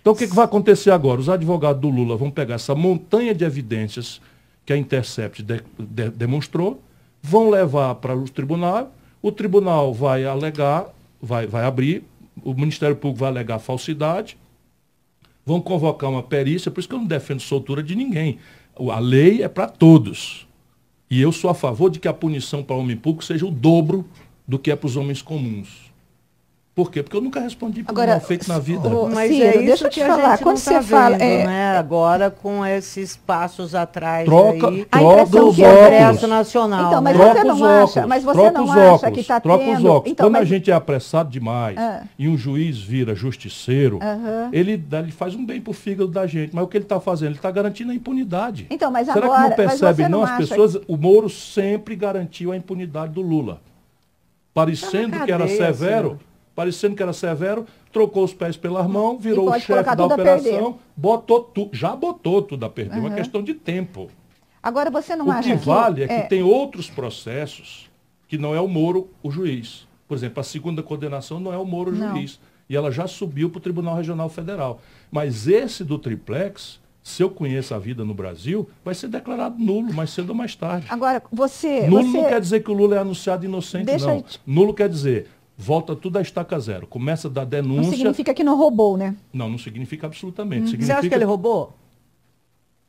Então 0.01 0.11
o 0.11 0.15
que, 0.15 0.27
que 0.27 0.35
vai 0.35 0.43
acontecer 0.43 0.91
agora? 0.91 1.21
Os 1.21 1.29
advogados 1.29 1.81
do 1.81 1.89
Lula 1.89 2.17
vão 2.17 2.29
pegar 2.29 2.55
essa 2.55 2.75
montanha 2.75 3.33
de 3.33 3.45
evidências 3.45 4.21
que 4.65 4.73
a 4.73 4.77
Intercept 4.77 5.41
de- 5.43 5.63
de- 5.79 6.09
demonstrou, 6.09 6.81
vão 7.21 7.49
levar 7.49 7.95
para 7.95 8.13
o 8.15 8.27
tribunal, 8.27 8.93
o 9.21 9.31
tribunal 9.31 9.93
vai 9.93 10.25
alegar, 10.25 10.87
vai, 11.21 11.47
vai 11.47 11.63
abrir, 11.63 12.03
o 12.43 12.53
Ministério 12.53 12.95
Público 12.97 13.19
vai 13.21 13.29
alegar 13.29 13.59
falsidade, 13.59 14.37
vão 15.47 15.61
convocar 15.61 16.09
uma 16.09 16.21
perícia, 16.21 16.69
por 16.69 16.81
isso 16.81 16.89
que 16.89 16.93
eu 16.93 16.99
não 16.99 17.05
defendo 17.05 17.39
soltura 17.39 17.81
de 17.81 17.95
ninguém. 17.95 18.37
A 18.91 18.99
lei 18.99 19.41
é 19.41 19.47
para 19.47 19.65
todos. 19.65 20.45
E 21.09 21.21
eu 21.21 21.31
sou 21.31 21.49
a 21.49 21.53
favor 21.53 21.89
de 21.89 21.99
que 21.99 22.07
a 22.09 22.13
punição 22.13 22.61
para 22.61 22.75
o 22.75 22.79
homem 22.79 22.97
público 22.97 23.23
seja 23.23 23.45
o 23.45 23.49
dobro 23.49 24.05
do 24.45 24.59
que 24.59 24.69
é 24.69 24.75
para 24.75 24.87
os 24.87 24.97
homens 24.97 25.21
comuns. 25.21 25.86
Por 26.77 26.91
quê? 26.91 27.01
Porque 27.01 27.17
eu 27.17 27.21
nunca 27.21 27.39
respondi 27.39 27.81
por 27.81 27.89
um 27.89 27.91
Agora, 27.91 28.11
mal 28.11 28.19
feito 28.21 28.47
na 28.47 28.59
vida. 28.59 28.87
o- 28.87 29.09
Mas 29.09 29.31
Ciro, 29.31 29.43
é 29.45 29.49
isso 29.55 29.65
deixa 29.65 29.85
eu 29.85 29.89
te 29.89 29.93
que 29.95 30.01
a 30.03 30.07
falar, 30.09 30.29
gente 30.35 30.43
quando 30.43 30.55
não 30.57 30.61
você 30.63 30.73
tá 30.75 30.83
fala, 30.83 31.17
vendo, 31.17 31.21
é- 31.23 31.45
né? 31.47 31.77
Agora 31.79 32.29
com 32.29 32.63
esses 32.63 33.17
passos 33.17 33.73
atrás 33.73 34.25
Troca, 34.25 34.67
aí, 34.69 34.85
A 34.91 34.99
troca 34.99 35.21
impressão 35.23 35.49
os 35.49 35.55
que 35.55 35.63
é 35.63 35.67
óculos. 36.07 36.29
Nacional. 36.29 36.87
Então, 36.87 37.01
mas 37.01 37.17
né? 37.17 37.23
você 37.23 37.31
Troca 37.33 37.43
não 37.47 37.55
os 37.55 37.61
acha- 37.63 37.83
óculos, 37.83 38.07
mas 38.09 38.23
você 38.23 38.33
troca 38.39 38.51
não 38.51 38.63
os 38.65 38.69
acha 38.69 38.79
óculos, 39.07 39.17
que 39.17 39.23
tá 39.23 39.39
troca 39.39 39.63
os 39.63 39.69
tendo- 39.77 39.87
óculos. 39.89 40.11
Então, 40.11 40.25
Quando 40.27 40.35
a 40.35 40.39
mas- 40.39 40.47
gente 40.49 40.69
é 40.69 40.73
apressado 40.75 41.29
demais 41.31 41.77
Ah. 41.79 42.03
e 42.19 42.29
um 42.29 42.37
juiz 42.37 42.77
vira 42.77 43.15
justiceiro, 43.15 43.97
Aham. 43.99 44.49
ele, 44.53 44.73
ele 44.91 45.11
faz 45.11 45.33
um 45.33 45.43
bem 45.43 45.59
pro 45.59 45.73
fígado 45.73 46.11
da 46.11 46.27
gente. 46.27 46.53
Mas 46.55 46.63
o 46.63 46.67
que 46.67 46.77
ele 46.77 46.85
está 46.85 46.99
fazendo? 46.99 47.29
Ele 47.29 47.37
está 47.37 47.49
garantindo 47.49 47.91
a 47.91 47.95
impunidade. 47.95 48.67
Então, 48.69 48.91
mas 48.91 49.07
Será 49.07 49.25
agora- 49.25 49.41
que 49.45 49.49
não 49.49 49.55
percebe 49.55 50.03
você 50.03 50.09
não, 50.09 50.19
não 50.19 50.23
as 50.25 50.37
pessoas? 50.37 50.75
O 50.87 50.95
Moro 50.95 51.27
sempre 51.27 51.95
garantiu 51.95 52.51
a 52.51 52.55
impunidade 52.55 53.13
do 53.13 53.21
Lula. 53.21 53.61
Parecendo 54.53 55.11
Tá 55.11 55.19
na 55.19 55.25
que 55.25 55.31
era 55.31 55.47
severo, 55.47 55.75
senhor. 56.09 56.17
Parecendo 56.57 56.95
que 56.95 57.03
era 57.03 57.13
severo, 57.13 57.67
trocou 57.93 58.23
os 58.23 58.33
pés 58.33 58.57
pelas 58.57 58.87
mãos, 58.87 59.21
virou 59.21 59.47
o 59.47 59.59
chefe 59.59 59.95
da 59.95 60.05
operação, 60.07 60.79
botou 60.95 61.41
tudo, 61.43 61.69
já 61.71 61.95
botou 61.95 62.41
tudo 62.41 62.65
a 62.65 62.69
perder. 62.69 62.97
É 62.97 62.99
uma 62.99 63.11
questão 63.11 63.43
de 63.43 63.53
tempo. 63.53 64.09
Agora 64.63 64.89
você 64.89 65.15
não 65.15 65.27
O 65.27 65.31
acha 65.31 65.55
que 65.55 65.63
vale 65.63 66.01
é 66.03 66.07
que 66.07 66.13
é, 66.13 66.21
tem 66.23 66.41
outros 66.41 66.89
processos 66.89 67.87
que 68.27 68.39
não 68.39 68.55
é 68.55 68.59
o 68.59 68.67
Moro 68.67 69.07
o 69.21 69.29
juiz. 69.29 69.87
Por 70.07 70.17
exemplo, 70.17 70.39
a 70.39 70.43
segunda 70.43 70.81
condenação 70.81 71.39
não 71.39 71.53
é 71.53 71.57
o 71.59 71.63
Moro 71.65 71.91
o 71.91 71.95
juiz. 71.95 72.39
E 72.67 72.75
ela 72.75 72.91
já 72.91 73.05
subiu 73.05 73.51
para 73.51 73.59
o 73.59 73.61
Tribunal 73.61 73.95
Regional 73.95 74.27
Federal. 74.27 74.81
Mas 75.11 75.47
esse 75.47 75.83
do 75.83 75.99
triplex, 75.99 76.79
se 77.03 77.21
eu 77.21 77.29
conheço 77.29 77.73
a 77.75 77.79
vida 77.79 78.03
no 78.03 78.15
Brasil, 78.15 78.67
vai 78.83 78.95
ser 78.95 79.07
declarado 79.09 79.57
nulo 79.59 79.93
mais 79.93 80.09
cedo 80.09 80.29
ou 80.31 80.35
mais 80.35 80.55
tarde. 80.55 80.87
Agora, 80.89 81.21
você. 81.31 81.87
Nulo 81.87 82.01
você 82.11 82.17
não 82.17 82.25
quer 82.29 82.41
dizer 82.41 82.63
que 82.63 82.71
o 82.71 82.73
Lula 82.73 82.95
é 82.95 82.99
anunciado 82.99 83.45
inocente, 83.45 83.85
Deixa 83.85 84.07
não. 84.07 84.21
te- 84.23 84.39
Nulo 84.45 84.73
quer 84.73 84.89
dizer, 84.89 85.27
volta 85.57 85.95
tudo 85.95 86.17
a 86.17 86.21
estaca 86.21 86.57
zero. 86.59 86.85
Começa 86.85 87.27
da 87.29 87.41
não 87.41 87.49
denúncia. 87.49 87.91
significa 87.91 88.33
que 88.33 88.43
não 88.43 88.55
roubou, 88.55 88.95
né? 88.95 89.15
Não, 89.33 89.49
não 89.49 89.57
significa 89.57 90.05
absolutamente. 90.07 90.65
Você 90.65 90.71
Significa... 90.71 90.99
acha 90.99 91.09
que 91.09 91.15
ele 91.15 91.25
roubou? 91.25 91.73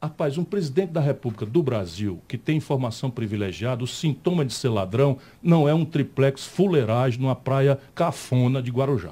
Rapaz, 0.00 0.38
um 0.38 0.44
presidente 0.44 0.90
da 0.92 1.00
República 1.00 1.44
do 1.44 1.60
Brasil 1.60 2.20
que 2.28 2.38
tem 2.38 2.56
informação 2.58 3.10
privilegiada, 3.10 3.82
o 3.82 3.86
sintoma 3.86 4.44
de 4.44 4.52
ser 4.52 4.68
ladrão 4.68 5.16
não 5.42 5.68
é 5.68 5.74
um 5.74 5.84
triplex 5.84 6.44
fuleiragem 6.46 7.20
numa 7.20 7.34
praia 7.34 7.76
cafona 7.96 8.62
de 8.62 8.70
Guarujá. 8.70 9.10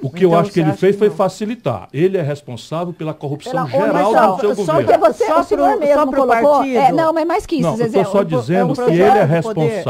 O 0.00 0.10
que 0.10 0.24
eu 0.24 0.30
Então 0.30 0.40
acho 0.40 0.48
que 0.50 0.54
você 0.54 0.60
ele 0.60 0.72
fez 0.72 0.96
que 0.96 0.98
foi 0.98 1.08
não? 1.08 1.14
facilitar. 1.14 1.88
Ele 1.92 2.16
é 2.18 2.22
responsável 2.22 2.92
pela 2.92 3.14
corrupção 3.14 3.52
Pela 3.52 3.68
geral 3.68 4.34
do 4.34 4.40
seu 4.40 4.54
Só 4.56 4.72
governo. 4.72 4.84
Porque 4.92 4.98
você, 4.98 5.26
Só 5.26 5.40
o 5.40 5.44
senhor 5.44 5.70
pro- 5.70 5.80
mesmo 5.80 6.00
só 6.00 6.12
colocou. 6.12 6.64
É, 6.64 6.90
não, 6.92 7.12
mas 7.12 7.24
mais 7.26 7.46
que 7.46 7.54
isso, 7.54 7.62
Não, 7.62 7.70
eu 7.72 7.76
Zezé. 7.76 8.00
estou 8.00 8.12
só 8.12 8.20
o- 8.20 8.24
dizendo 8.24 8.72
o 8.72 8.74
que 8.74 8.82
ele 8.90 9.02
é 9.02 9.40
do 9.40 9.42
poder. 9.44 9.82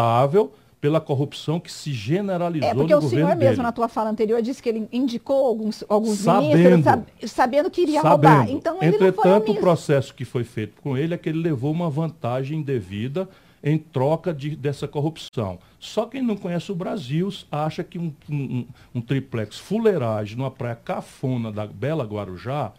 Pela 0.84 1.00
corrupção 1.00 1.58
que 1.58 1.72
se 1.72 1.94
generalizou 1.94 2.68
É, 2.68 2.74
porque 2.74 2.92
no 2.92 2.98
o 2.98 3.00
governo 3.00 3.24
senhor 3.24 3.34
dele. 3.38 3.48
mesmo, 3.48 3.62
na 3.62 3.72
tua 3.72 3.88
fala 3.88 4.10
anterior, 4.10 4.42
disse 4.42 4.62
que 4.62 4.68
ele 4.68 4.86
indicou 4.92 5.46
alguns, 5.46 5.82
alguns 5.88 6.18
Sabendo. 6.18 6.58
ministros, 6.58 6.84
sab- 6.84 7.06
sabendo 7.26 7.70
que 7.70 7.80
iria 7.80 8.02
roubar. 8.02 8.40
Sabendo. 8.40 8.58
Então 8.58 8.76
ele 8.82 8.94
Entretanto, 8.96 9.52
o 9.52 9.54
processo 9.54 10.14
que 10.14 10.26
foi 10.26 10.44
feito 10.44 10.74
com 10.82 10.94
ele 10.94 11.14
é 11.14 11.16
que 11.16 11.26
ele 11.26 11.38
levou 11.40 11.72
uma 11.72 11.88
vantagem 11.88 12.60
devida 12.60 13.26
em 13.62 13.78
troca 13.78 14.34
de, 14.34 14.54
dessa 14.54 14.86
corrupção. 14.86 15.58
Só 15.80 16.04
quem 16.04 16.20
não 16.20 16.36
conhece 16.36 16.70
o 16.70 16.74
Brasil 16.74 17.30
acha 17.50 17.82
que 17.82 17.98
um, 17.98 18.12
um- 18.28 18.66
um 18.94 19.00
triplex 19.00 19.56
fuleiragem 19.58 20.36
numa 20.36 20.50
praia 20.50 20.76
cafona 20.76 21.50
da 21.50 21.66
Bela 21.66 22.04
Guarujá 22.04 22.72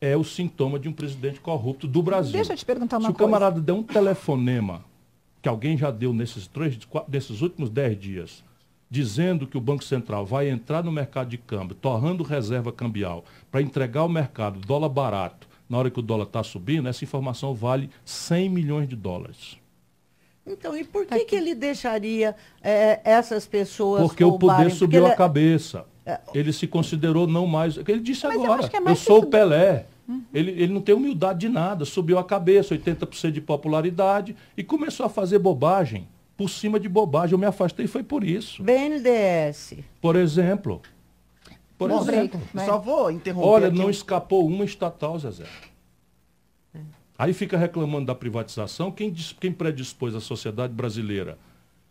é 0.00 0.16
o 0.16 0.24
sintoma 0.24 0.76
de 0.76 0.88
um 0.88 0.92
presidente 0.92 1.38
corrupto 1.38 1.86
do 1.86 2.02
Brasil. 2.02 2.32
Deixa 2.32 2.52
eu 2.52 2.56
te 2.56 2.64
perguntar 2.64 2.96
uma 2.98 3.04
Se 3.06 3.10
o 3.12 3.14
coisa. 3.14 3.30
camarada 3.32 3.60
der 3.60 3.72
um 3.74 3.82
telefonema 3.84 4.82
que 5.44 5.48
alguém 5.50 5.76
já 5.76 5.90
deu 5.90 6.14
nesses, 6.14 6.46
três, 6.46 6.82
quatro, 6.86 7.12
nesses 7.12 7.42
últimos 7.42 7.68
dez 7.68 8.00
dias, 8.00 8.42
dizendo 8.88 9.46
que 9.46 9.58
o 9.58 9.60
Banco 9.60 9.84
Central 9.84 10.24
vai 10.24 10.48
entrar 10.48 10.82
no 10.82 10.90
mercado 10.90 11.28
de 11.28 11.36
câmbio, 11.36 11.76
torrando 11.76 12.24
reserva 12.24 12.72
cambial, 12.72 13.26
para 13.52 13.60
entregar 13.60 14.00
ao 14.00 14.08
mercado 14.08 14.58
dólar 14.58 14.88
barato, 14.88 15.46
na 15.68 15.76
hora 15.76 15.90
que 15.90 15.98
o 15.98 16.02
dólar 16.02 16.24
está 16.24 16.42
subindo, 16.42 16.88
essa 16.88 17.04
informação 17.04 17.54
vale 17.54 17.90
100 18.06 18.48
milhões 18.48 18.88
de 18.88 18.96
dólares. 18.96 19.58
Então, 20.46 20.74
e 20.74 20.82
por 20.82 21.04
que, 21.04 21.18
que 21.26 21.36
ele 21.36 21.54
deixaria 21.54 22.34
eh, 22.62 23.00
essas 23.04 23.46
pessoas 23.46 24.00
Porque 24.00 24.24
o 24.24 24.38
poder 24.38 24.70
subiu 24.70 25.00
ele 25.02 25.10
a 25.10 25.12
é- 25.12 25.16
cabeça. 25.16 25.84
Ele 26.34 26.54
se 26.54 26.66
considerou 26.66 27.26
não 27.26 27.46
mais. 27.46 27.76
Ele 27.76 28.00
disse 28.00 28.26
Mas 28.26 28.36
eu 28.36 28.44
agora, 28.44 28.68
que 28.68 28.76
é 28.76 28.80
eu, 28.80 28.96
sou 28.96 29.18
o 29.18 29.22
que- 29.22 29.28
Pelé. 30.06 30.20
Ele, 30.32 30.50
ele 30.50 30.72
não 30.72 30.80
tem 30.80 30.94
humildade 30.94 31.40
de 31.40 31.48
nada, 31.48 31.84
subiu 31.84 32.18
a 32.18 32.24
cabeça, 32.24 32.76
80% 32.76 33.30
de 33.30 33.40
popularidade, 33.40 34.36
e 34.56 34.62
começou 34.62 35.06
a 35.06 35.08
fazer 35.08 35.38
bobagem, 35.38 36.08
por 36.36 36.48
cima 36.48 36.78
de 36.80 36.88
bobagem. 36.88 37.32
Eu 37.32 37.38
me 37.38 37.46
afastei 37.46 37.86
foi 37.86 38.02
por 38.02 38.24
isso. 38.24 38.62
BNDES. 38.62 39.74
Por 40.00 40.16
exemplo. 40.16 40.82
Por 41.76 41.88
Bom, 41.88 42.00
exemplo. 42.00 42.40
break. 42.52 42.66
Só 42.66 42.78
vou 42.78 43.10
interromper 43.10 43.48
Olha, 43.48 43.68
aqui 43.68 43.78
não 43.78 43.90
escapou 43.90 44.46
uma 44.46 44.64
estatal, 44.64 45.18
Zezé. 45.18 45.44
Aí 47.16 47.32
fica 47.32 47.56
reclamando 47.56 48.06
da 48.06 48.14
privatização. 48.14 48.90
Quem, 48.90 49.12
quem 49.40 49.52
predispôs 49.52 50.14
a 50.14 50.20
sociedade 50.20 50.72
brasileira 50.72 51.38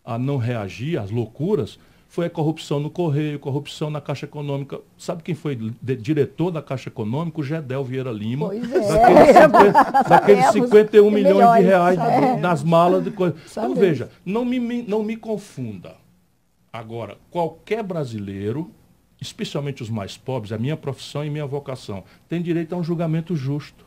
a 0.04 0.18
não 0.18 0.38
reagir 0.38 0.98
às 1.00 1.10
loucuras 1.10 1.80
foi 2.14 2.28
a 2.28 2.30
corrupção 2.30 2.80
no 2.80 2.92
Correio, 2.92 3.40
corrupção 3.40 3.90
na 3.90 4.00
Caixa 4.00 4.28
Econômica. 4.28 4.80
Sabe 4.96 5.24
quem 5.24 5.34
foi 5.34 5.56
diretor 5.82 6.52
da 6.52 6.62
Caixa 6.62 6.88
Econômica? 6.90 7.42
O 7.42 7.44
Gedel 7.44 7.84
Vieira 7.84 8.12
Lima. 8.12 8.50
Pois 8.50 8.72
é. 8.72 8.88
Daqueles, 8.88 9.34
50, 9.42 9.92
daqueles 10.10 10.46
Sabemos. 10.46 10.68
51 10.70 11.06
Que 11.10 11.12
milhões 11.16 11.60
de 11.62 11.66
reais 11.66 11.96
sabemos. 11.96 12.40
nas 12.42 12.64
malas 12.64 13.04
de 13.04 13.10
coisa. 13.10 13.36
Então 13.50 13.74
veja, 13.74 14.12
não 14.24 14.46
me, 14.46 14.60
me- 14.60 14.84
não 14.84 15.02
me 15.02 15.18
confunda. 15.18 15.96
Agora, 16.72 17.18
qualquer 17.32 17.82
brasileiro, 17.82 18.70
especialmente 19.20 19.82
os 19.82 19.90
mais 19.90 20.16
pobres, 20.16 20.52
a 20.52 20.58
minha 20.60 20.78
profissão 20.78 21.26
e 21.26 21.32
minha 21.32 21.48
vocação, 21.48 22.04
tem 22.30 22.44
direito 22.44 22.76
a 22.76 22.78
um 22.78 22.84
julgamento 22.84 23.36
justo, 23.36 23.84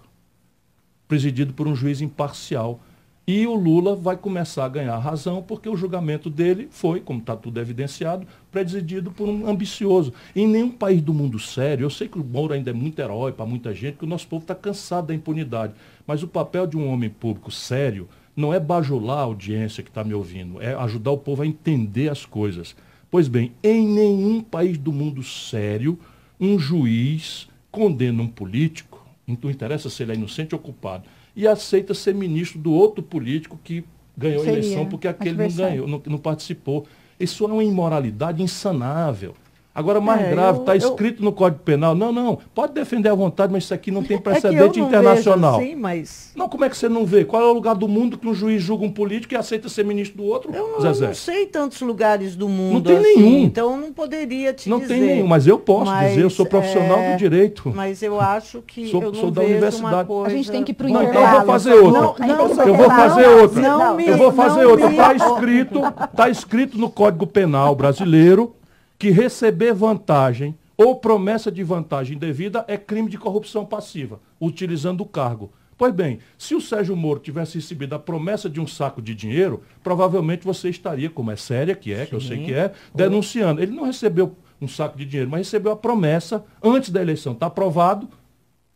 presidido 1.06 1.52
por 1.52 1.68
um 1.68 1.76
juiz 1.76 2.00
imparcial. 2.00 2.80
E 3.28 3.44
o 3.44 3.54
Lula 3.54 3.96
vai 3.96 4.16
começar 4.16 4.64
a 4.64 4.68
ganhar 4.68 4.96
razão, 4.98 5.42
porque 5.42 5.68
o 5.68 5.76
julgamento 5.76 6.30
dele 6.30 6.68
foi, 6.70 7.00
como 7.00 7.18
está 7.18 7.34
tudo 7.34 7.58
evidenciado, 7.58 8.24
presidido 8.52 9.10
por 9.10 9.28
um 9.28 9.48
ambicioso. 9.48 10.12
Em 10.34 10.46
nenhum 10.46 10.70
país 10.70 11.02
do 11.02 11.12
mundo 11.12 11.36
sério, 11.36 11.84
eu 11.84 11.90
sei 11.90 12.06
que 12.06 12.20
o 12.20 12.24
Moro 12.24 12.54
ainda 12.54 12.70
é 12.70 12.72
muito 12.72 13.00
herói 13.00 13.32
para 13.32 13.44
muita 13.44 13.74
gente, 13.74 13.96
que 13.96 14.04
o 14.04 14.08
nosso 14.08 14.28
povo 14.28 14.44
está 14.44 14.54
cansado 14.54 15.08
da 15.08 15.14
impunidade. 15.14 15.74
Mas 16.06 16.22
o 16.22 16.28
papel 16.28 16.68
de 16.68 16.76
um 16.76 16.88
homem 16.88 17.10
público 17.10 17.50
sério 17.50 18.08
não 18.36 18.54
é 18.54 18.60
bajular 18.60 19.18
a 19.18 19.22
audiência 19.22 19.82
que 19.82 19.90
está 19.90 20.04
me 20.04 20.14
ouvindo, 20.14 20.62
é 20.62 20.74
ajudar 20.74 21.10
o 21.10 21.18
povo 21.18 21.42
a 21.42 21.46
entender 21.46 22.08
as 22.08 22.24
coisas. 22.24 22.76
Pois 23.10 23.26
bem, 23.26 23.50
em 23.60 23.88
nenhum 23.88 24.40
país 24.40 24.78
do 24.78 24.92
mundo 24.92 25.24
sério, 25.24 25.98
um 26.38 26.60
juiz 26.60 27.48
condena 27.72 28.22
um 28.22 28.28
político, 28.28 29.04
não 29.26 29.50
interessa 29.50 29.90
se 29.90 30.04
ele 30.04 30.12
é 30.12 30.14
inocente 30.14 30.54
ou 30.54 30.60
culpado, 30.60 31.08
e 31.36 31.46
aceita 31.46 31.92
ser 31.92 32.14
ministro 32.14 32.58
do 32.58 32.72
outro 32.72 33.02
político 33.02 33.60
que 33.62 33.84
ganhou 34.16 34.42
Seria. 34.42 34.54
a 34.54 34.58
eleição 34.58 34.86
porque 34.86 35.06
aquele 35.06 35.36
não 35.36 35.54
ganhou, 35.54 35.86
não, 35.86 36.02
não 36.06 36.18
participou. 36.18 36.86
Isso 37.20 37.44
é 37.44 37.48
uma 37.48 37.62
imoralidade 37.62 38.42
insanável. 38.42 39.34
Agora, 39.76 40.00
mais 40.00 40.22
é, 40.22 40.30
grave, 40.30 40.60
está 40.60 40.74
escrito 40.74 41.20
eu... 41.20 41.24
no 41.26 41.32
Código 41.32 41.62
Penal. 41.62 41.94
Não, 41.94 42.10
não, 42.10 42.38
pode 42.54 42.72
defender 42.72 43.10
à 43.10 43.14
vontade, 43.14 43.52
mas 43.52 43.64
isso 43.64 43.74
aqui 43.74 43.90
não 43.90 44.02
tem 44.02 44.16
precedente 44.18 44.78
é 44.78 44.80
não 44.80 44.88
internacional. 44.88 45.56
Assim, 45.56 45.76
mas... 45.76 46.32
Não, 46.34 46.48
como 46.48 46.64
é 46.64 46.70
que 46.70 46.76
você 46.78 46.88
não 46.88 47.04
vê? 47.04 47.26
Qual 47.26 47.42
é 47.42 47.44
o 47.44 47.52
lugar 47.52 47.74
do 47.74 47.86
mundo 47.86 48.16
que 48.16 48.26
um 48.26 48.32
juiz 48.32 48.62
julga 48.62 48.86
um 48.86 48.90
político 48.90 49.34
e 49.34 49.36
aceita 49.36 49.68
ser 49.68 49.84
ministro 49.84 50.16
do 50.16 50.24
outro? 50.24 50.50
Eu, 50.50 50.80
Zezé? 50.80 51.04
eu 51.04 51.08
não 51.08 51.14
sei 51.14 51.44
tantos 51.44 51.82
lugares 51.82 52.34
do 52.34 52.48
mundo. 52.48 52.72
Não 52.72 52.80
tem 52.80 52.96
assim, 52.96 53.16
nenhum. 53.16 53.44
Então 53.44 53.76
não 53.76 53.92
poderia 53.92 54.54
te 54.54 54.70
não 54.70 54.78
dizer. 54.78 54.94
Não 54.94 55.00
tem 55.00 55.14
nenhum, 55.14 55.26
mas 55.26 55.46
eu 55.46 55.58
posso 55.58 55.90
mas, 55.90 56.08
dizer, 56.08 56.22
eu 56.22 56.30
sou 56.30 56.46
profissional 56.46 56.98
é... 56.98 57.12
do 57.12 57.18
direito. 57.18 57.70
Mas 57.74 58.02
eu 58.02 58.18
acho 58.18 58.62
que 58.62 58.88
sou, 58.88 59.02
eu 59.02 59.14
sou 59.14 59.30
da 59.30 59.42
universidade. 59.42 60.08
Coisa... 60.08 60.26
A 60.26 60.30
gente 60.30 60.50
tem 60.50 60.64
que 60.64 60.72
ir 60.72 60.74
para 60.74 60.86
o 60.86 60.90
Não, 60.90 61.02
então 61.02 61.22
eu 61.22 61.30
vou 61.32 61.46
fazer 61.46 61.74
outra. 61.74 62.00
Não, 62.00 62.16
não, 62.18 62.64
eu 62.64 62.74
vou 62.74 62.88
fazer 62.88 63.26
outra. 63.26 63.60
Não, 63.60 64.00
eu 64.00 64.16
vou 64.16 64.32
fazer 64.32 64.64
outra. 64.64 64.90
Está 64.90 65.12
escrito, 65.26 65.80
tá 66.16 66.30
escrito 66.30 66.78
no 66.78 66.88
Código 66.88 67.26
Penal 67.26 67.74
brasileiro 67.74 68.55
que 68.98 69.10
receber 69.10 69.72
vantagem 69.72 70.56
ou 70.76 70.96
promessa 70.96 71.50
de 71.50 71.62
vantagem 71.62 72.18
devida 72.18 72.64
é 72.68 72.76
crime 72.76 73.08
de 73.08 73.18
corrupção 73.18 73.64
passiva, 73.64 74.20
utilizando 74.40 75.00
o 75.00 75.06
cargo. 75.06 75.52
Pois 75.78 75.92
bem, 75.92 76.20
se 76.38 76.54
o 76.54 76.60
Sérgio 76.60 76.96
Moro 76.96 77.20
tivesse 77.20 77.56
recebido 77.56 77.94
a 77.94 77.98
promessa 77.98 78.48
de 78.48 78.60
um 78.60 78.66
saco 78.66 79.02
de 79.02 79.14
dinheiro, 79.14 79.62
provavelmente 79.82 80.44
você 80.44 80.70
estaria, 80.70 81.10
como 81.10 81.30
é 81.30 81.36
séria 81.36 81.74
que 81.74 81.92
é, 81.92 82.06
que 82.06 82.10
Sim. 82.10 82.14
eu 82.16 82.20
sei 82.20 82.44
que 82.44 82.54
é, 82.54 82.72
denunciando. 82.94 83.60
Ele 83.60 83.72
não 83.72 83.84
recebeu 83.84 84.34
um 84.60 84.66
saco 84.66 84.96
de 84.96 85.04
dinheiro, 85.04 85.30
mas 85.30 85.40
recebeu 85.40 85.72
a 85.72 85.76
promessa 85.76 86.44
antes 86.62 86.88
da 86.90 87.02
eleição. 87.02 87.34
Está 87.34 87.46
aprovado, 87.46 88.08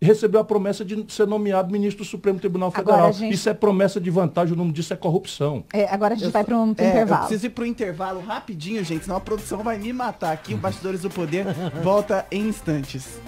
recebeu 0.01 0.41
a 0.41 0.45
promessa 0.45 0.85
de 0.85 1.05
ser 1.09 1.27
nomeado 1.27 1.71
ministro 1.71 2.05
do 2.05 2.09
Supremo 2.09 2.39
Tribunal 2.39 2.71
Federal. 2.71 3.13
Gente... 3.13 3.35
Isso 3.35 3.49
é 3.49 3.55
promessa 3.55 4.01
de 4.01 4.11
vantagem, 4.11 4.55
o 4.55 4.57
nome 4.57 4.73
disso 4.73 4.93
é 4.93 4.97
corrupção. 4.97 5.65
É, 5.73 5.87
agora 5.93 6.15
a 6.15 6.17
gente 6.17 6.27
eu 6.27 6.33
vai 6.33 6.45
para 6.45 6.57
um 6.57 6.69
é, 6.69 6.71
intervalo. 6.71 7.23
Eu 7.23 7.27
preciso 7.27 7.47
ir 7.47 7.51
para 7.51 7.63
o 7.63 7.67
intervalo 7.67 8.21
rapidinho, 8.21 8.83
gente, 8.83 9.05
senão 9.05 9.17
a 9.17 9.21
produção 9.21 9.63
vai 9.63 9.79
me 9.79 9.93
matar 9.93 10.33
aqui. 10.33 10.55
O 10.55 10.57
Bastidores 10.57 11.03
do 11.03 11.11
Poder 11.11 11.47
volta 11.83 12.27
em 12.31 12.49
instantes. 12.49 13.21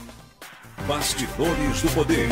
Bastidores 0.87 1.83
do 1.83 1.91
Poder. 1.91 2.29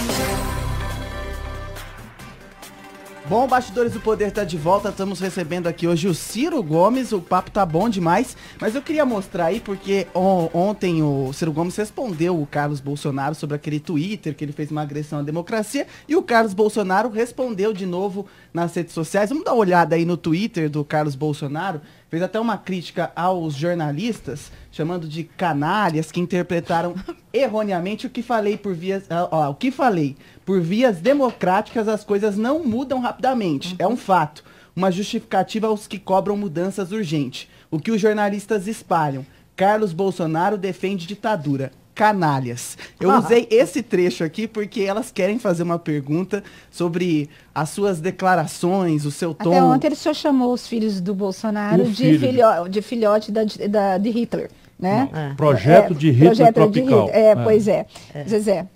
Bom, 3.30 3.46
Bastidores 3.46 3.92
do 3.92 4.00
Poder 4.00 4.32
tá 4.32 4.42
de 4.42 4.58
volta, 4.58 4.88
estamos 4.88 5.20
recebendo 5.20 5.68
aqui 5.68 5.86
hoje 5.86 6.08
o 6.08 6.14
Ciro 6.14 6.60
Gomes, 6.64 7.12
o 7.12 7.20
papo 7.20 7.48
tá 7.48 7.64
bom 7.64 7.88
demais, 7.88 8.36
mas 8.60 8.74
eu 8.74 8.82
queria 8.82 9.06
mostrar 9.06 9.44
aí 9.46 9.60
porque 9.60 10.08
on 10.12 10.50
ontem 10.52 11.00
o 11.00 11.32
Ciro 11.32 11.52
Gomes 11.52 11.76
respondeu 11.76 12.42
o 12.42 12.44
Carlos 12.44 12.80
Bolsonaro 12.80 13.36
sobre 13.36 13.54
aquele 13.54 13.78
Twitter 13.78 14.34
que 14.34 14.44
ele 14.44 14.50
fez 14.50 14.72
uma 14.72 14.82
agressão 14.82 15.20
à 15.20 15.22
democracia 15.22 15.86
e 16.08 16.16
o 16.16 16.24
Carlos 16.24 16.54
Bolsonaro 16.54 17.08
respondeu 17.08 17.72
de 17.72 17.86
novo 17.86 18.26
nas 18.52 18.74
redes 18.74 18.94
sociais. 18.94 19.30
Vamos 19.30 19.44
dar 19.44 19.52
uma 19.52 19.60
olhada 19.60 19.94
aí 19.94 20.04
no 20.04 20.16
Twitter 20.16 20.68
do 20.68 20.84
Carlos 20.84 21.14
Bolsonaro, 21.14 21.80
fez 22.08 22.24
até 22.24 22.40
uma 22.40 22.58
crítica 22.58 23.12
aos 23.14 23.54
jornalistas, 23.54 24.50
chamando 24.72 25.06
de 25.06 25.22
canalhas 25.22 26.10
que 26.10 26.18
interpretaram 26.18 26.96
erroneamente 27.32 28.08
o 28.08 28.10
que 28.10 28.22
falei 28.22 28.56
por 28.56 28.74
vias, 28.74 29.04
ó, 29.30 29.50
o 29.50 29.54
que 29.54 29.70
falei 29.70 30.16
por 30.50 30.60
vias 30.60 30.96
democráticas 30.96 31.86
as 31.86 32.02
coisas 32.02 32.36
não 32.36 32.64
mudam 32.64 32.98
rapidamente. 32.98 33.68
Uhum. 33.68 33.76
É 33.78 33.86
um 33.86 33.96
fato. 33.96 34.42
Uma 34.74 34.90
justificativa 34.90 35.68
aos 35.68 35.86
que 35.86 35.96
cobram 35.96 36.36
mudanças 36.36 36.90
urgentes. 36.90 37.48
O 37.70 37.78
que 37.78 37.92
os 37.92 38.00
jornalistas 38.00 38.66
espalham. 38.66 39.24
Carlos 39.54 39.92
Bolsonaro 39.92 40.58
defende 40.58 41.06
ditadura. 41.06 41.70
Canalhas. 41.94 42.76
Eu 42.98 43.12
usei 43.16 43.46
esse 43.48 43.80
trecho 43.80 44.24
aqui 44.24 44.48
porque 44.48 44.80
elas 44.80 45.12
querem 45.12 45.38
fazer 45.38 45.62
uma 45.62 45.78
pergunta 45.78 46.42
sobre 46.68 47.30
as 47.54 47.70
suas 47.70 48.00
declarações, 48.00 49.04
o 49.04 49.12
seu 49.12 49.32
tom. 49.32 49.52
Até 49.52 49.62
ontem 49.62 49.86
ele 49.86 49.94
só 49.94 50.12
chamou 50.12 50.52
os 50.52 50.66
filhos 50.66 51.00
do 51.00 51.14
Bolsonaro 51.14 51.84
de, 51.84 51.94
filho. 51.94 52.18
filho, 52.18 52.68
de 52.68 52.82
filhote 52.82 53.30
da, 53.30 53.42
da, 53.68 53.98
de 53.98 54.10
Hitler. 54.10 54.50
Né? 54.76 55.08
É. 55.12 55.34
Projeto 55.36 55.94
de 55.94 56.10
Hitler 56.10 56.30
projeto 56.30 56.54
tropical. 56.56 57.06
De, 57.06 57.12
é, 57.12 57.26
é, 57.26 57.36
pois 57.36 57.68
é. 57.68 57.86
é. 58.12 58.24
Zezé. 58.24 58.66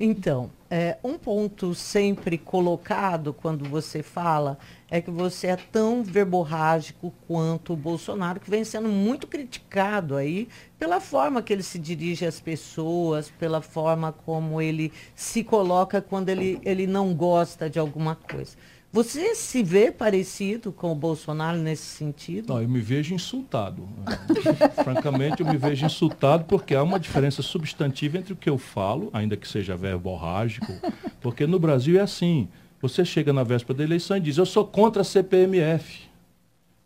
Então, 0.00 0.48
é, 0.70 0.96
um 1.02 1.18
ponto 1.18 1.74
sempre 1.74 2.38
colocado 2.38 3.32
quando 3.32 3.68
você 3.68 4.00
fala 4.00 4.56
é 4.88 5.00
que 5.00 5.10
você 5.10 5.48
é 5.48 5.56
tão 5.56 6.04
verborrágico 6.04 7.12
quanto 7.26 7.72
o 7.72 7.76
Bolsonaro, 7.76 8.38
que 8.38 8.48
vem 8.48 8.62
sendo 8.62 8.88
muito 8.88 9.26
criticado 9.26 10.14
aí 10.14 10.48
pela 10.78 11.00
forma 11.00 11.42
que 11.42 11.52
ele 11.52 11.64
se 11.64 11.80
dirige 11.80 12.24
às 12.24 12.38
pessoas, 12.38 13.28
pela 13.28 13.60
forma 13.60 14.12
como 14.12 14.62
ele 14.62 14.92
se 15.16 15.42
coloca 15.42 16.00
quando 16.00 16.28
ele, 16.28 16.60
ele 16.64 16.86
não 16.86 17.12
gosta 17.12 17.68
de 17.68 17.80
alguma 17.80 18.14
coisa. 18.14 18.56
Você 18.90 19.34
se 19.34 19.62
vê 19.62 19.92
parecido 19.92 20.72
com 20.72 20.90
o 20.90 20.94
Bolsonaro 20.94 21.58
nesse 21.58 21.82
sentido? 21.82 22.54
Não, 22.54 22.62
eu 22.62 22.68
me 22.68 22.80
vejo 22.80 23.14
insultado. 23.14 23.86
Francamente, 24.82 25.42
eu 25.42 25.46
me 25.46 25.58
vejo 25.58 25.84
insultado 25.84 26.44
porque 26.44 26.74
há 26.74 26.82
uma 26.82 26.98
diferença 26.98 27.42
substantiva 27.42 28.16
entre 28.16 28.32
o 28.32 28.36
que 28.36 28.48
eu 28.48 28.56
falo, 28.56 29.10
ainda 29.12 29.36
que 29.36 29.46
seja 29.46 29.76
verborrágico, 29.76 30.72
porque 31.20 31.46
no 31.46 31.58
Brasil 31.58 31.98
é 31.98 32.02
assim. 32.02 32.48
Você 32.80 33.04
chega 33.04 33.30
na 33.30 33.42
véspera 33.42 33.76
da 33.76 33.84
eleição 33.84 34.16
e 34.16 34.20
diz, 34.20 34.38
eu 34.38 34.46
sou 34.46 34.64
contra 34.64 35.02
a 35.02 35.04
CPMF. 35.04 36.07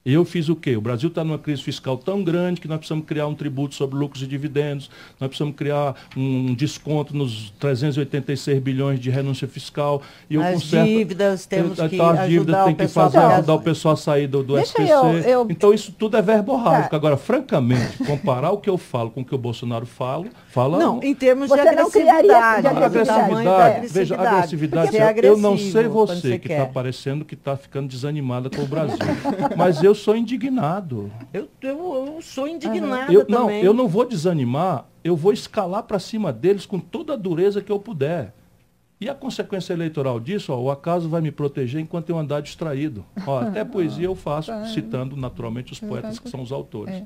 Eu 0.05 0.25
fiz 0.25 0.49
o 0.49 0.57
quê? 0.57 0.77
O 0.77 0.81
Brasil 0.81 1.09
está 1.09 1.23
numa 1.23 1.39
crise 1.39 1.63
fiscal 1.63 1.97
tão 1.97 2.25
grande 2.25 2.61
que 2.61 2.67
nós 2.67 2.79
precisamos 2.79 3.07
criar 3.07 3.29
um 3.29 3.35
tributo 3.35 3.77
sobre 3.77 3.97
lucros 3.97 4.21
e 4.23 4.27
dividendos, 4.27 4.91
nós 5.21 5.29
precisamos 5.29 5.55
criar 5.55 5.95
um 6.17 6.55
desconto 6.55 7.17
nos 7.17 7.51
386 7.61 8.59
bilhões 8.61 8.99
de 8.99 9.11
renúncia 9.11 9.47
fiscal. 9.47 10.03
E 10.29 10.37
as 10.37 10.55
conserto, 10.55 10.89
dívidas 10.89 11.47
temos 11.47 11.79
eu, 11.79 11.89
que 11.89 11.95
então, 11.95 12.11
as 12.11 12.29
dívidas 12.29 12.65
tem 12.65 12.75
que 12.75 12.89
fazer, 12.89 13.19
ajudar 13.19 13.55
o 13.55 13.61
pessoal 13.61 13.95
a 13.95 13.97
sair 13.97 14.27
do, 14.27 14.43
do 14.43 14.59
SPC. 14.59 14.93
Eu, 14.93 15.19
eu... 15.19 15.47
Então 15.49 15.73
isso 15.73 15.93
tudo 15.97 16.17
é 16.17 16.23
verborrágico. 16.23 16.91
Tá. 16.91 16.97
Agora, 16.97 17.17
francamente, 17.17 17.99
comparar 18.05 18.51
o 18.51 18.59
que 18.59 18.69
eu 18.69 18.77
falo 18.77 19.09
com 19.09 19.21
o 19.21 19.25
que 19.25 19.35
o 19.35 19.39
Bolsonaro 19.39 19.87
fala, 19.87 20.27
fala 20.49 20.79
não, 20.79 20.97
não. 20.97 21.03
em 21.05 21.15
termos 21.15 21.49
de 21.49 21.61
agressividade. 21.61 22.27
De 22.27 22.67
agressividade, 22.67 23.23
agressividade, 23.23 23.89
veja, 23.89 24.17
agressividade, 24.17 24.97
eu 25.25 25.39
não 25.39 25.57
sei 25.57 25.87
você 25.87 26.41
que 26.41 26.51
está 26.51 26.67
parecendo 26.67 27.25
que 27.25 27.35
está 27.35 27.57
ficando 27.57 27.87
desanimada 27.87 28.51
com 28.51 28.63
o 28.63 28.67
Brasil, 28.67 28.99
mas 29.57 29.81
eu 29.83 29.92
eu 29.93 29.95
sou 29.95 30.17
indignado. 30.17 31.13
Eu, 31.33 31.49
eu, 31.61 32.07
eu 32.07 32.23
sou 32.23 32.49
indignado 32.49 33.13
eu, 33.13 33.25
também. 33.25 33.59
Não, 33.59 33.67
eu 33.67 33.75
não 33.75 33.87
vou 33.87 34.05
desanimar, 34.05 34.87
eu 35.05 35.15
vou 35.15 35.33
escalar 35.33 35.83
para 35.83 35.99
cima 35.99 36.33
deles 36.33 36.67
com 36.67 36.79
toda 36.79 37.13
a 37.13 37.17
dureza 37.17 37.61
que 37.61 37.71
eu 37.71 37.79
puder. 37.79 38.35
E 38.99 39.09
a 39.09 39.15
consequência 39.15 39.73
eleitoral 39.73 40.19
disso, 40.21 40.53
ó, 40.53 40.61
o 40.61 40.71
acaso 40.71 41.09
vai 41.09 41.21
me 41.21 41.31
proteger 41.31 41.81
enquanto 41.81 42.09
eu 42.09 42.19
andar 42.19 42.41
distraído. 42.41 43.05
Ó, 43.27 43.41
até 43.41 43.65
poesia 43.67 44.07
eu 44.07 44.15
faço, 44.15 44.51
tá. 44.51 44.65
citando 44.67 45.17
naturalmente 45.17 45.73
os 45.73 45.81
poetas 45.81 46.19
que 46.19 46.31
são 46.31 46.41
os 46.41 46.53
autores. 46.53 46.95
É. 46.95 47.05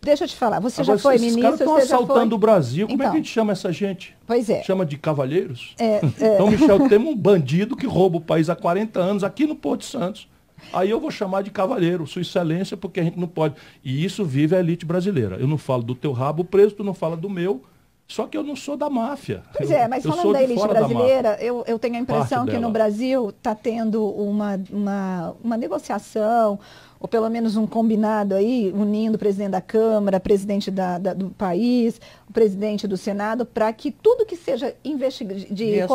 Deixa 0.00 0.24
eu 0.24 0.28
te 0.28 0.36
falar, 0.36 0.58
você 0.58 0.82
Agora, 0.82 0.98
já 0.98 1.02
foi 1.02 1.14
ministro? 1.14 1.38
Os 1.38 1.42
caras 1.42 1.60
estão 1.60 1.76
assaltando 1.76 2.30
foi... 2.30 2.34
o 2.34 2.38
Brasil. 2.38 2.86
Como 2.86 2.96
então, 2.96 3.06
é 3.06 3.10
que 3.10 3.16
a 3.16 3.18
então. 3.18 3.24
gente 3.24 3.32
chama 3.32 3.52
essa 3.52 3.72
gente? 3.72 4.16
Pois 4.26 4.50
é. 4.50 4.62
Chama 4.62 4.84
de 4.84 4.98
cavalheiros? 4.98 5.74
É, 5.78 6.00
é. 6.20 6.34
Então, 6.34 6.50
Michel, 6.50 6.88
temos 6.88 7.12
um 7.12 7.16
bandido 7.16 7.76
que 7.76 7.86
rouba 7.86 8.18
o 8.18 8.20
país 8.20 8.50
há 8.50 8.56
40 8.56 9.00
anos 9.00 9.24
aqui 9.24 9.46
no 9.46 9.54
Porto 9.54 9.84
Santos. 9.84 10.28
Aí 10.72 10.90
eu 10.90 11.00
vou 11.00 11.10
chamar 11.10 11.42
de 11.42 11.50
cavaleiro, 11.50 12.06
sua 12.06 12.22
excelência, 12.22 12.76
porque 12.76 13.00
a 13.00 13.04
gente 13.04 13.18
não 13.18 13.28
pode. 13.28 13.54
E 13.84 14.04
isso 14.04 14.24
vive 14.24 14.54
a 14.56 14.60
elite 14.60 14.84
brasileira. 14.84 15.36
Eu 15.36 15.46
não 15.46 15.58
falo 15.58 15.82
do 15.82 15.94
teu 15.94 16.12
rabo 16.12 16.44
preso, 16.44 16.74
tu 16.74 16.84
não 16.84 16.94
fala 16.94 17.16
do 17.16 17.30
meu. 17.30 17.62
Só 18.12 18.26
que 18.26 18.36
eu 18.36 18.42
não 18.42 18.54
sou 18.54 18.76
da 18.76 18.90
máfia. 18.90 19.42
Pois 19.56 19.70
eu, 19.70 19.76
é, 19.76 19.88
mas 19.88 20.04
falando 20.04 20.34
da 20.34 20.42
elite 20.42 20.68
brasileira, 20.68 21.38
eu, 21.40 21.64
eu 21.66 21.78
tenho 21.78 21.96
a 21.96 21.98
impressão 21.98 22.44
que 22.44 22.58
no 22.58 22.70
Brasil 22.70 23.30
está 23.30 23.54
tendo 23.54 24.04
uma, 24.04 24.60
uma, 24.70 25.34
uma 25.42 25.56
negociação, 25.56 26.58
ou 27.00 27.08
pelo 27.08 27.30
menos 27.30 27.56
um 27.56 27.66
combinado 27.66 28.34
aí, 28.34 28.70
unindo 28.74 29.16
o 29.16 29.18
presidente 29.18 29.52
da 29.52 29.62
Câmara, 29.62 30.20
presidente 30.20 30.70
da, 30.70 30.98
da 30.98 31.14
do 31.14 31.30
país, 31.30 31.98
o 32.28 32.32
presidente 32.34 32.86
do 32.86 32.98
Senado, 32.98 33.46
para 33.46 33.72
que 33.72 33.90
tudo 33.90 34.26
que 34.26 34.36
seja 34.36 34.74
investigado 34.84 35.40
de, 35.40 35.46
de 35.46 35.86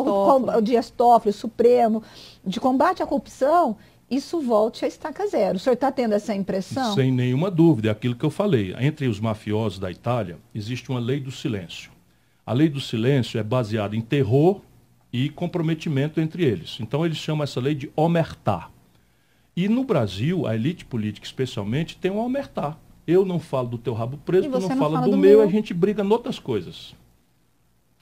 Dias 0.63 0.89
Toffoli, 0.89 1.31
Supremo, 1.31 2.01
de 2.43 2.59
combate 2.59 3.03
à 3.03 3.05
corrupção, 3.05 3.77
isso 4.09 4.39
volte 4.39 4.85
a 4.85 4.87
estaca 4.87 5.27
zero. 5.27 5.57
O 5.57 5.59
senhor 5.59 5.73
está 5.73 5.91
tendo 5.91 6.13
essa 6.13 6.33
impressão? 6.33 6.93
Sem 6.93 7.11
nenhuma 7.11 7.51
dúvida, 7.51 7.89
é 7.89 7.91
aquilo 7.91 8.15
que 8.15 8.23
eu 8.23 8.29
falei. 8.29 8.73
Entre 8.79 9.07
os 9.07 9.19
mafiosos 9.19 9.79
da 9.79 9.91
Itália, 9.91 10.37
existe 10.55 10.89
uma 10.89 10.99
lei 10.99 11.19
do 11.19 11.31
silêncio. 11.31 11.91
A 12.45 12.53
lei 12.53 12.69
do 12.69 12.79
silêncio 12.79 13.37
é 13.37 13.43
baseada 13.43 13.95
em 13.95 14.01
terror 14.01 14.61
e 15.11 15.29
comprometimento 15.29 16.21
entre 16.21 16.45
eles. 16.45 16.77
Então 16.79 17.05
eles 17.05 17.17
chamam 17.17 17.43
essa 17.43 17.59
lei 17.59 17.75
de 17.75 17.91
omertá. 17.95 18.69
E 19.55 19.67
no 19.67 19.83
Brasil, 19.83 20.47
a 20.47 20.55
elite 20.55 20.85
política 20.85 21.25
especialmente 21.25 21.97
tem 21.97 22.09
um 22.11 22.19
almertar. 22.19 22.79
Eu 23.05 23.25
não 23.25 23.39
falo 23.39 23.69
do 23.69 23.77
teu 23.77 23.93
rabo 23.93 24.17
preso, 24.17 24.49
tu 24.49 24.51
não, 24.51 24.59
não 24.59 24.67
fala, 24.69 24.79
fala 24.79 25.01
do, 25.01 25.11
do 25.11 25.17
meu, 25.17 25.39
meu. 25.39 25.47
a 25.47 25.51
gente 25.51 25.73
briga 25.73 26.03
em 26.03 26.09
outras 26.09 26.39
coisas. 26.39 26.95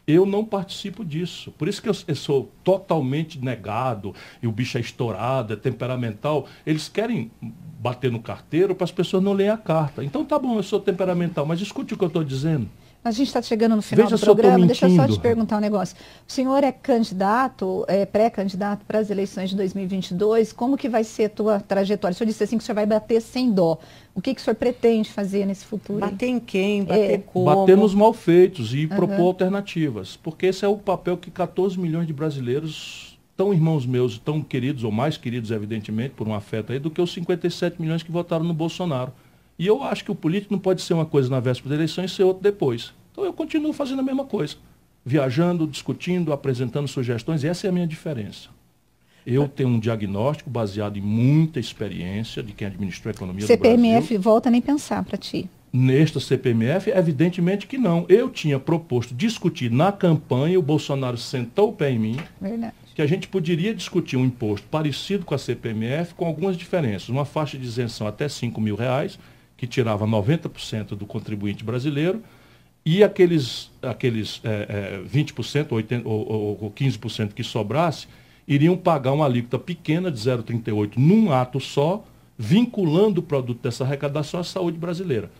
Eu 0.07 0.25
não 0.25 0.45
participo 0.45 1.03
disso. 1.03 1.51
Por 1.51 1.67
isso 1.67 1.81
que 1.81 1.89
eu, 1.89 1.95
eu 2.07 2.15
sou 2.15 2.51
totalmente 2.63 3.43
negado, 3.43 4.13
e 4.41 4.47
o 4.47 4.51
bicho 4.51 4.77
é 4.77 4.81
estourado, 4.81 5.53
é 5.53 5.55
temperamental. 5.55 6.47
Eles 6.65 6.87
querem 6.87 7.31
bater 7.79 8.11
no 8.11 8.19
carteiro 8.19 8.75
para 8.75 8.85
as 8.85 8.91
pessoas 8.91 9.23
não 9.23 9.33
lerem 9.33 9.51
a 9.51 9.57
carta. 9.57 10.03
Então 10.03 10.23
tá 10.23 10.37
bom, 10.37 10.57
eu 10.57 10.63
sou 10.63 10.79
temperamental, 10.79 11.45
mas 11.45 11.61
escute 11.61 11.93
o 11.93 11.97
que 11.97 12.03
eu 12.03 12.07
estou 12.07 12.23
dizendo. 12.23 12.69
A 13.05 13.11
gente 13.11 13.27
está 13.27 13.39
chegando 13.39 13.75
no 13.75 13.83
final 13.83 14.07
Veja 14.07 14.17
do 14.17 14.19
programa. 14.19 14.65
Deixa 14.65 14.87
eu 14.87 14.95
só 14.95 15.07
te 15.07 15.19
perguntar 15.19 15.57
um 15.57 15.59
negócio. 15.59 15.95
O 16.27 16.31
senhor 16.33 16.63
é 16.63 16.71
candidato, 16.71 17.85
é 17.87 18.03
pré-candidato 18.03 18.83
para 18.83 18.97
as 18.97 19.11
eleições 19.11 19.51
de 19.51 19.55
2022. 19.55 20.51
Como 20.51 20.75
que 20.75 20.89
vai 20.89 21.03
ser 21.03 21.25
a 21.25 21.29
tua 21.29 21.59
trajetória? 21.59 22.15
O 22.15 22.17
senhor 22.17 22.27
disse 22.27 22.43
assim 22.43 22.57
que 22.57 22.63
o 22.63 22.65
senhor 22.65 22.73
vai 22.73 22.87
bater 22.87 23.21
sem 23.21 23.51
dó. 23.51 23.77
O 24.15 24.19
que, 24.19 24.33
que 24.33 24.41
o 24.41 24.43
senhor 24.43 24.55
pretende 24.55 25.11
fazer 25.11 25.45
nesse 25.45 25.67
futuro? 25.67 25.99
Bater 25.99 26.29
em 26.29 26.39
quem? 26.39 26.83
Bater 26.83 27.11
É. 27.11 27.17
como? 27.19 27.45
Bater 27.45 27.77
nos 27.77 27.93
malfeitos 27.93 28.73
e 28.73 28.85
Aham. 28.85 28.95
propor 28.95 29.21
alternativas. 29.21 30.17
Porque 30.17 30.47
esse 30.47 30.65
é 30.65 30.67
o 30.67 30.75
papel 30.75 31.15
que 31.15 31.29
14 31.29 31.79
milhões 31.79 32.07
de 32.07 32.13
brasileiros, 32.13 33.19
tão 33.37 33.53
irmãos 33.53 33.85
meus, 33.85 34.17
tão 34.17 34.41
queridos, 34.41 34.83
ou 34.83 34.91
mais 34.91 35.15
queridos, 35.15 35.51
evidentemente, 35.51 36.15
por 36.15 36.27
um 36.27 36.33
afeto 36.33 36.73
aí, 36.73 36.79
do 36.79 36.89
que 36.89 36.99
os 36.99 37.13
57 37.13 37.79
milhões 37.79 38.01
que 38.01 38.11
votaram 38.11 38.43
no 38.43 38.53
Bolsonaro. 38.55 39.13
E 39.57 39.65
eu 39.65 39.83
acho 39.83 40.03
que 40.03 40.11
o 40.11 40.15
político 40.15 40.53
não 40.53 40.59
pode 40.59 40.81
ser 40.81 40.93
uma 40.93 41.05
coisa 41.05 41.29
na 41.29 41.39
véspera 41.39 41.69
da 41.69 41.75
eleição 41.75 42.03
e 42.03 42.09
ser 42.09 42.23
outra 42.23 42.43
depois. 42.43 42.93
Então 43.11 43.23
eu 43.23 43.31
continuo 43.31 43.71
fazendo 43.71 43.99
a 43.99 44.03
mesma 44.03 44.25
coisa. 44.25 44.55
Viajando, 45.05 45.65
discutindo, 45.65 46.33
apresentando 46.33 46.87
sugestões, 46.87 47.43
essa 47.43 47.67
é 47.67 47.69
a 47.69 47.73
minha 47.73 47.87
diferença. 47.87 48.49
Eu 49.25 49.47
tenho 49.47 49.69
um 49.69 49.79
diagnóstico 49.79 50.49
baseado 50.49 50.97
em 50.97 51.01
muita 51.01 51.59
experiência 51.59 52.43
de 52.43 52.53
quem 52.53 52.67
administrou 52.67 53.11
a 53.11 53.15
economia 53.15 53.45
do 53.45 53.47
Brasil. 53.47 53.63
CPMF 53.63 54.17
volta 54.17 54.49
a 54.49 54.51
nem 54.51 54.61
pensar 54.61 55.03
para 55.03 55.17
ti. 55.17 55.49
Nesta 55.73 56.19
CPMF, 56.19 56.91
evidentemente 56.91 57.65
que 57.67 57.77
não. 57.77 58.05
Eu 58.07 58.29
tinha 58.29 58.59
proposto 58.59 59.15
discutir 59.15 59.71
na 59.71 59.91
campanha, 59.91 60.59
o 60.59 60.61
Bolsonaro 60.61 61.17
sentou 61.17 61.69
o 61.69 61.73
pé 61.73 61.91
em 61.91 61.99
mim, 61.99 62.17
Verdade. 62.39 62.73
que 62.93 63.01
a 63.01 63.07
gente 63.07 63.27
poderia 63.27 63.73
discutir 63.73 64.15
um 64.15 64.25
imposto 64.25 64.67
parecido 64.69 65.25
com 65.25 65.33
a 65.33 65.37
CPMF, 65.37 66.13
com 66.13 66.25
algumas 66.25 66.55
diferenças. 66.55 67.09
Uma 67.09 67.25
faixa 67.25 67.57
de 67.57 67.65
isenção 67.65 68.07
até 68.07 68.29
5 68.29 68.61
mil 68.61 68.75
reais, 68.75 69.19
que 69.57 69.67
tirava 69.67 70.05
90% 70.05 70.89
do 70.89 71.05
contribuinte 71.05 71.63
brasileiro, 71.63 72.21
e 72.85 73.03
aqueles, 73.03 73.71
aqueles 73.81 74.39
é, 74.43 75.01
é, 75.03 75.03
20% 75.07 75.71
80, 75.71 76.07
ou, 76.07 76.31
ou, 76.31 76.57
ou 76.61 76.71
15% 76.71 77.33
que 77.33 77.43
sobrasse, 77.43 78.07
iriam 78.47 78.77
pagar 78.77 79.11
uma 79.13 79.25
alíquota 79.25 79.57
pequena 79.57 80.11
de 80.11 80.19
0,38 80.19 80.93
num 80.97 81.31
ato 81.31 81.59
só, 81.59 82.05
vinculando 82.37 83.21
o 83.21 83.23
produto 83.23 83.61
dessa 83.61 83.83
arrecadação 83.83 84.39
à 84.39 84.43
saúde 84.43 84.77
brasileira. 84.77 85.31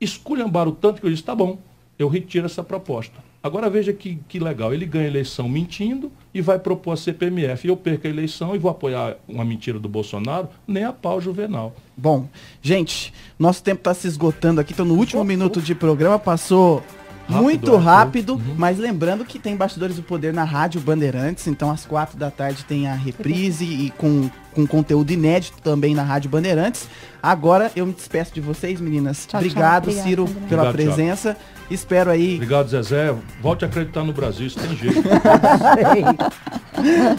Esculhambaram 0.00 0.72
tanto 0.72 1.00
que 1.00 1.06
eu 1.06 1.10
disse, 1.10 1.22
tá 1.22 1.34
bom, 1.34 1.58
eu 1.98 2.08
retiro 2.08 2.46
essa 2.46 2.62
proposta. 2.62 3.14
Agora 3.42 3.68
veja 3.68 3.92
que, 3.92 4.20
que 4.28 4.38
legal, 4.38 4.72
ele 4.72 4.86
ganha 4.86 5.04
a 5.04 5.08
eleição 5.08 5.48
mentindo 5.48 6.12
e 6.32 6.40
vai 6.40 6.60
propor 6.60 6.92
a 6.92 6.96
CPMF. 6.96 7.66
E 7.66 7.70
eu 7.70 7.76
perco 7.76 8.06
a 8.06 8.10
eleição 8.10 8.54
e 8.54 8.58
vou 8.58 8.70
apoiar 8.70 9.16
uma 9.26 9.44
mentira 9.44 9.80
do 9.80 9.88
Bolsonaro, 9.88 10.48
nem 10.66 10.84
a 10.84 10.92
pau 10.92 11.20
juvenal. 11.20 11.74
Bom, 11.96 12.28
gente, 12.60 13.12
nosso 13.36 13.62
tempo 13.62 13.80
está 13.80 13.92
se 13.94 14.06
esgotando 14.06 14.60
aqui, 14.60 14.72
tô 14.72 14.84
no 14.84 14.94
último 14.94 15.24
minuto 15.24 15.60
de 15.60 15.74
programa, 15.74 16.20
passou 16.20 16.84
Rápido, 17.28 17.42
muito 17.42 17.74
é, 17.74 17.78
rápido. 17.78 18.32
Uhum. 18.34 18.54
mas 18.56 18.78
lembrando 18.78 19.24
que 19.24 19.38
tem 19.38 19.56
Bastidores 19.56 19.96
do 19.96 20.02
Poder 20.02 20.32
na 20.32 20.44
Rádio 20.44 20.80
Bandeirantes, 20.80 21.46
então 21.46 21.70
às 21.70 21.86
quatro 21.86 22.16
da 22.16 22.30
tarde 22.30 22.64
tem 22.64 22.88
a 22.88 22.94
reprise 22.94 23.64
e 23.64 23.90
com, 23.90 24.28
com 24.52 24.66
conteúdo 24.66 25.10
inédito 25.10 25.60
também 25.62 25.94
na 25.94 26.02
Rádio 26.02 26.30
Bandeirantes. 26.30 26.88
Agora 27.22 27.70
eu 27.76 27.86
me 27.86 27.92
despeço 27.92 28.34
de 28.34 28.40
vocês, 28.40 28.80
meninas. 28.80 29.26
Tchau, 29.26 29.28
tchau. 29.28 29.40
Obrigado, 29.40 29.84
Obrigada, 29.84 30.08
Ciro, 30.08 30.24
pela 30.48 30.68
Obrigado, 30.68 30.72
presença. 30.72 31.36
Espero 31.72 32.10
aí. 32.10 32.34
Obrigado, 32.34 32.68
Zezé. 32.68 33.14
Volte 33.40 33.64
a 33.64 33.68
acreditar 33.68 34.04
no 34.04 34.12
Brasil, 34.12 34.46
isso 34.46 34.58
tem 34.58 34.76
jeito. 34.76 35.02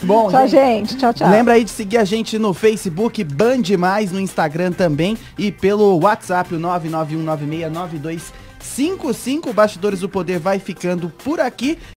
Bom, 0.03 0.29
Tchau, 0.29 0.47
gente, 0.47 0.89
gente. 0.89 0.97
Tchau, 0.97 1.13
tchau. 1.13 1.29
Lembra 1.29 1.53
aí 1.53 1.63
de 1.63 1.69
seguir 1.69 1.97
a 1.97 2.03
gente 2.03 2.37
no 2.37 2.53
Facebook, 2.53 3.23
Band 3.23 3.61
Mais, 3.77 4.11
no 4.11 4.19
Instagram 4.19 4.71
também 4.71 5.17
e 5.37 5.51
pelo 5.51 5.99
WhatsApp, 5.99 6.53
o 6.53 6.59
991969255. 6.59 9.53
Bastidores 9.53 10.01
do 10.01 10.09
Poder 10.09 10.39
vai 10.39 10.59
ficando 10.59 11.09
por 11.09 11.39
aqui. 11.39 11.77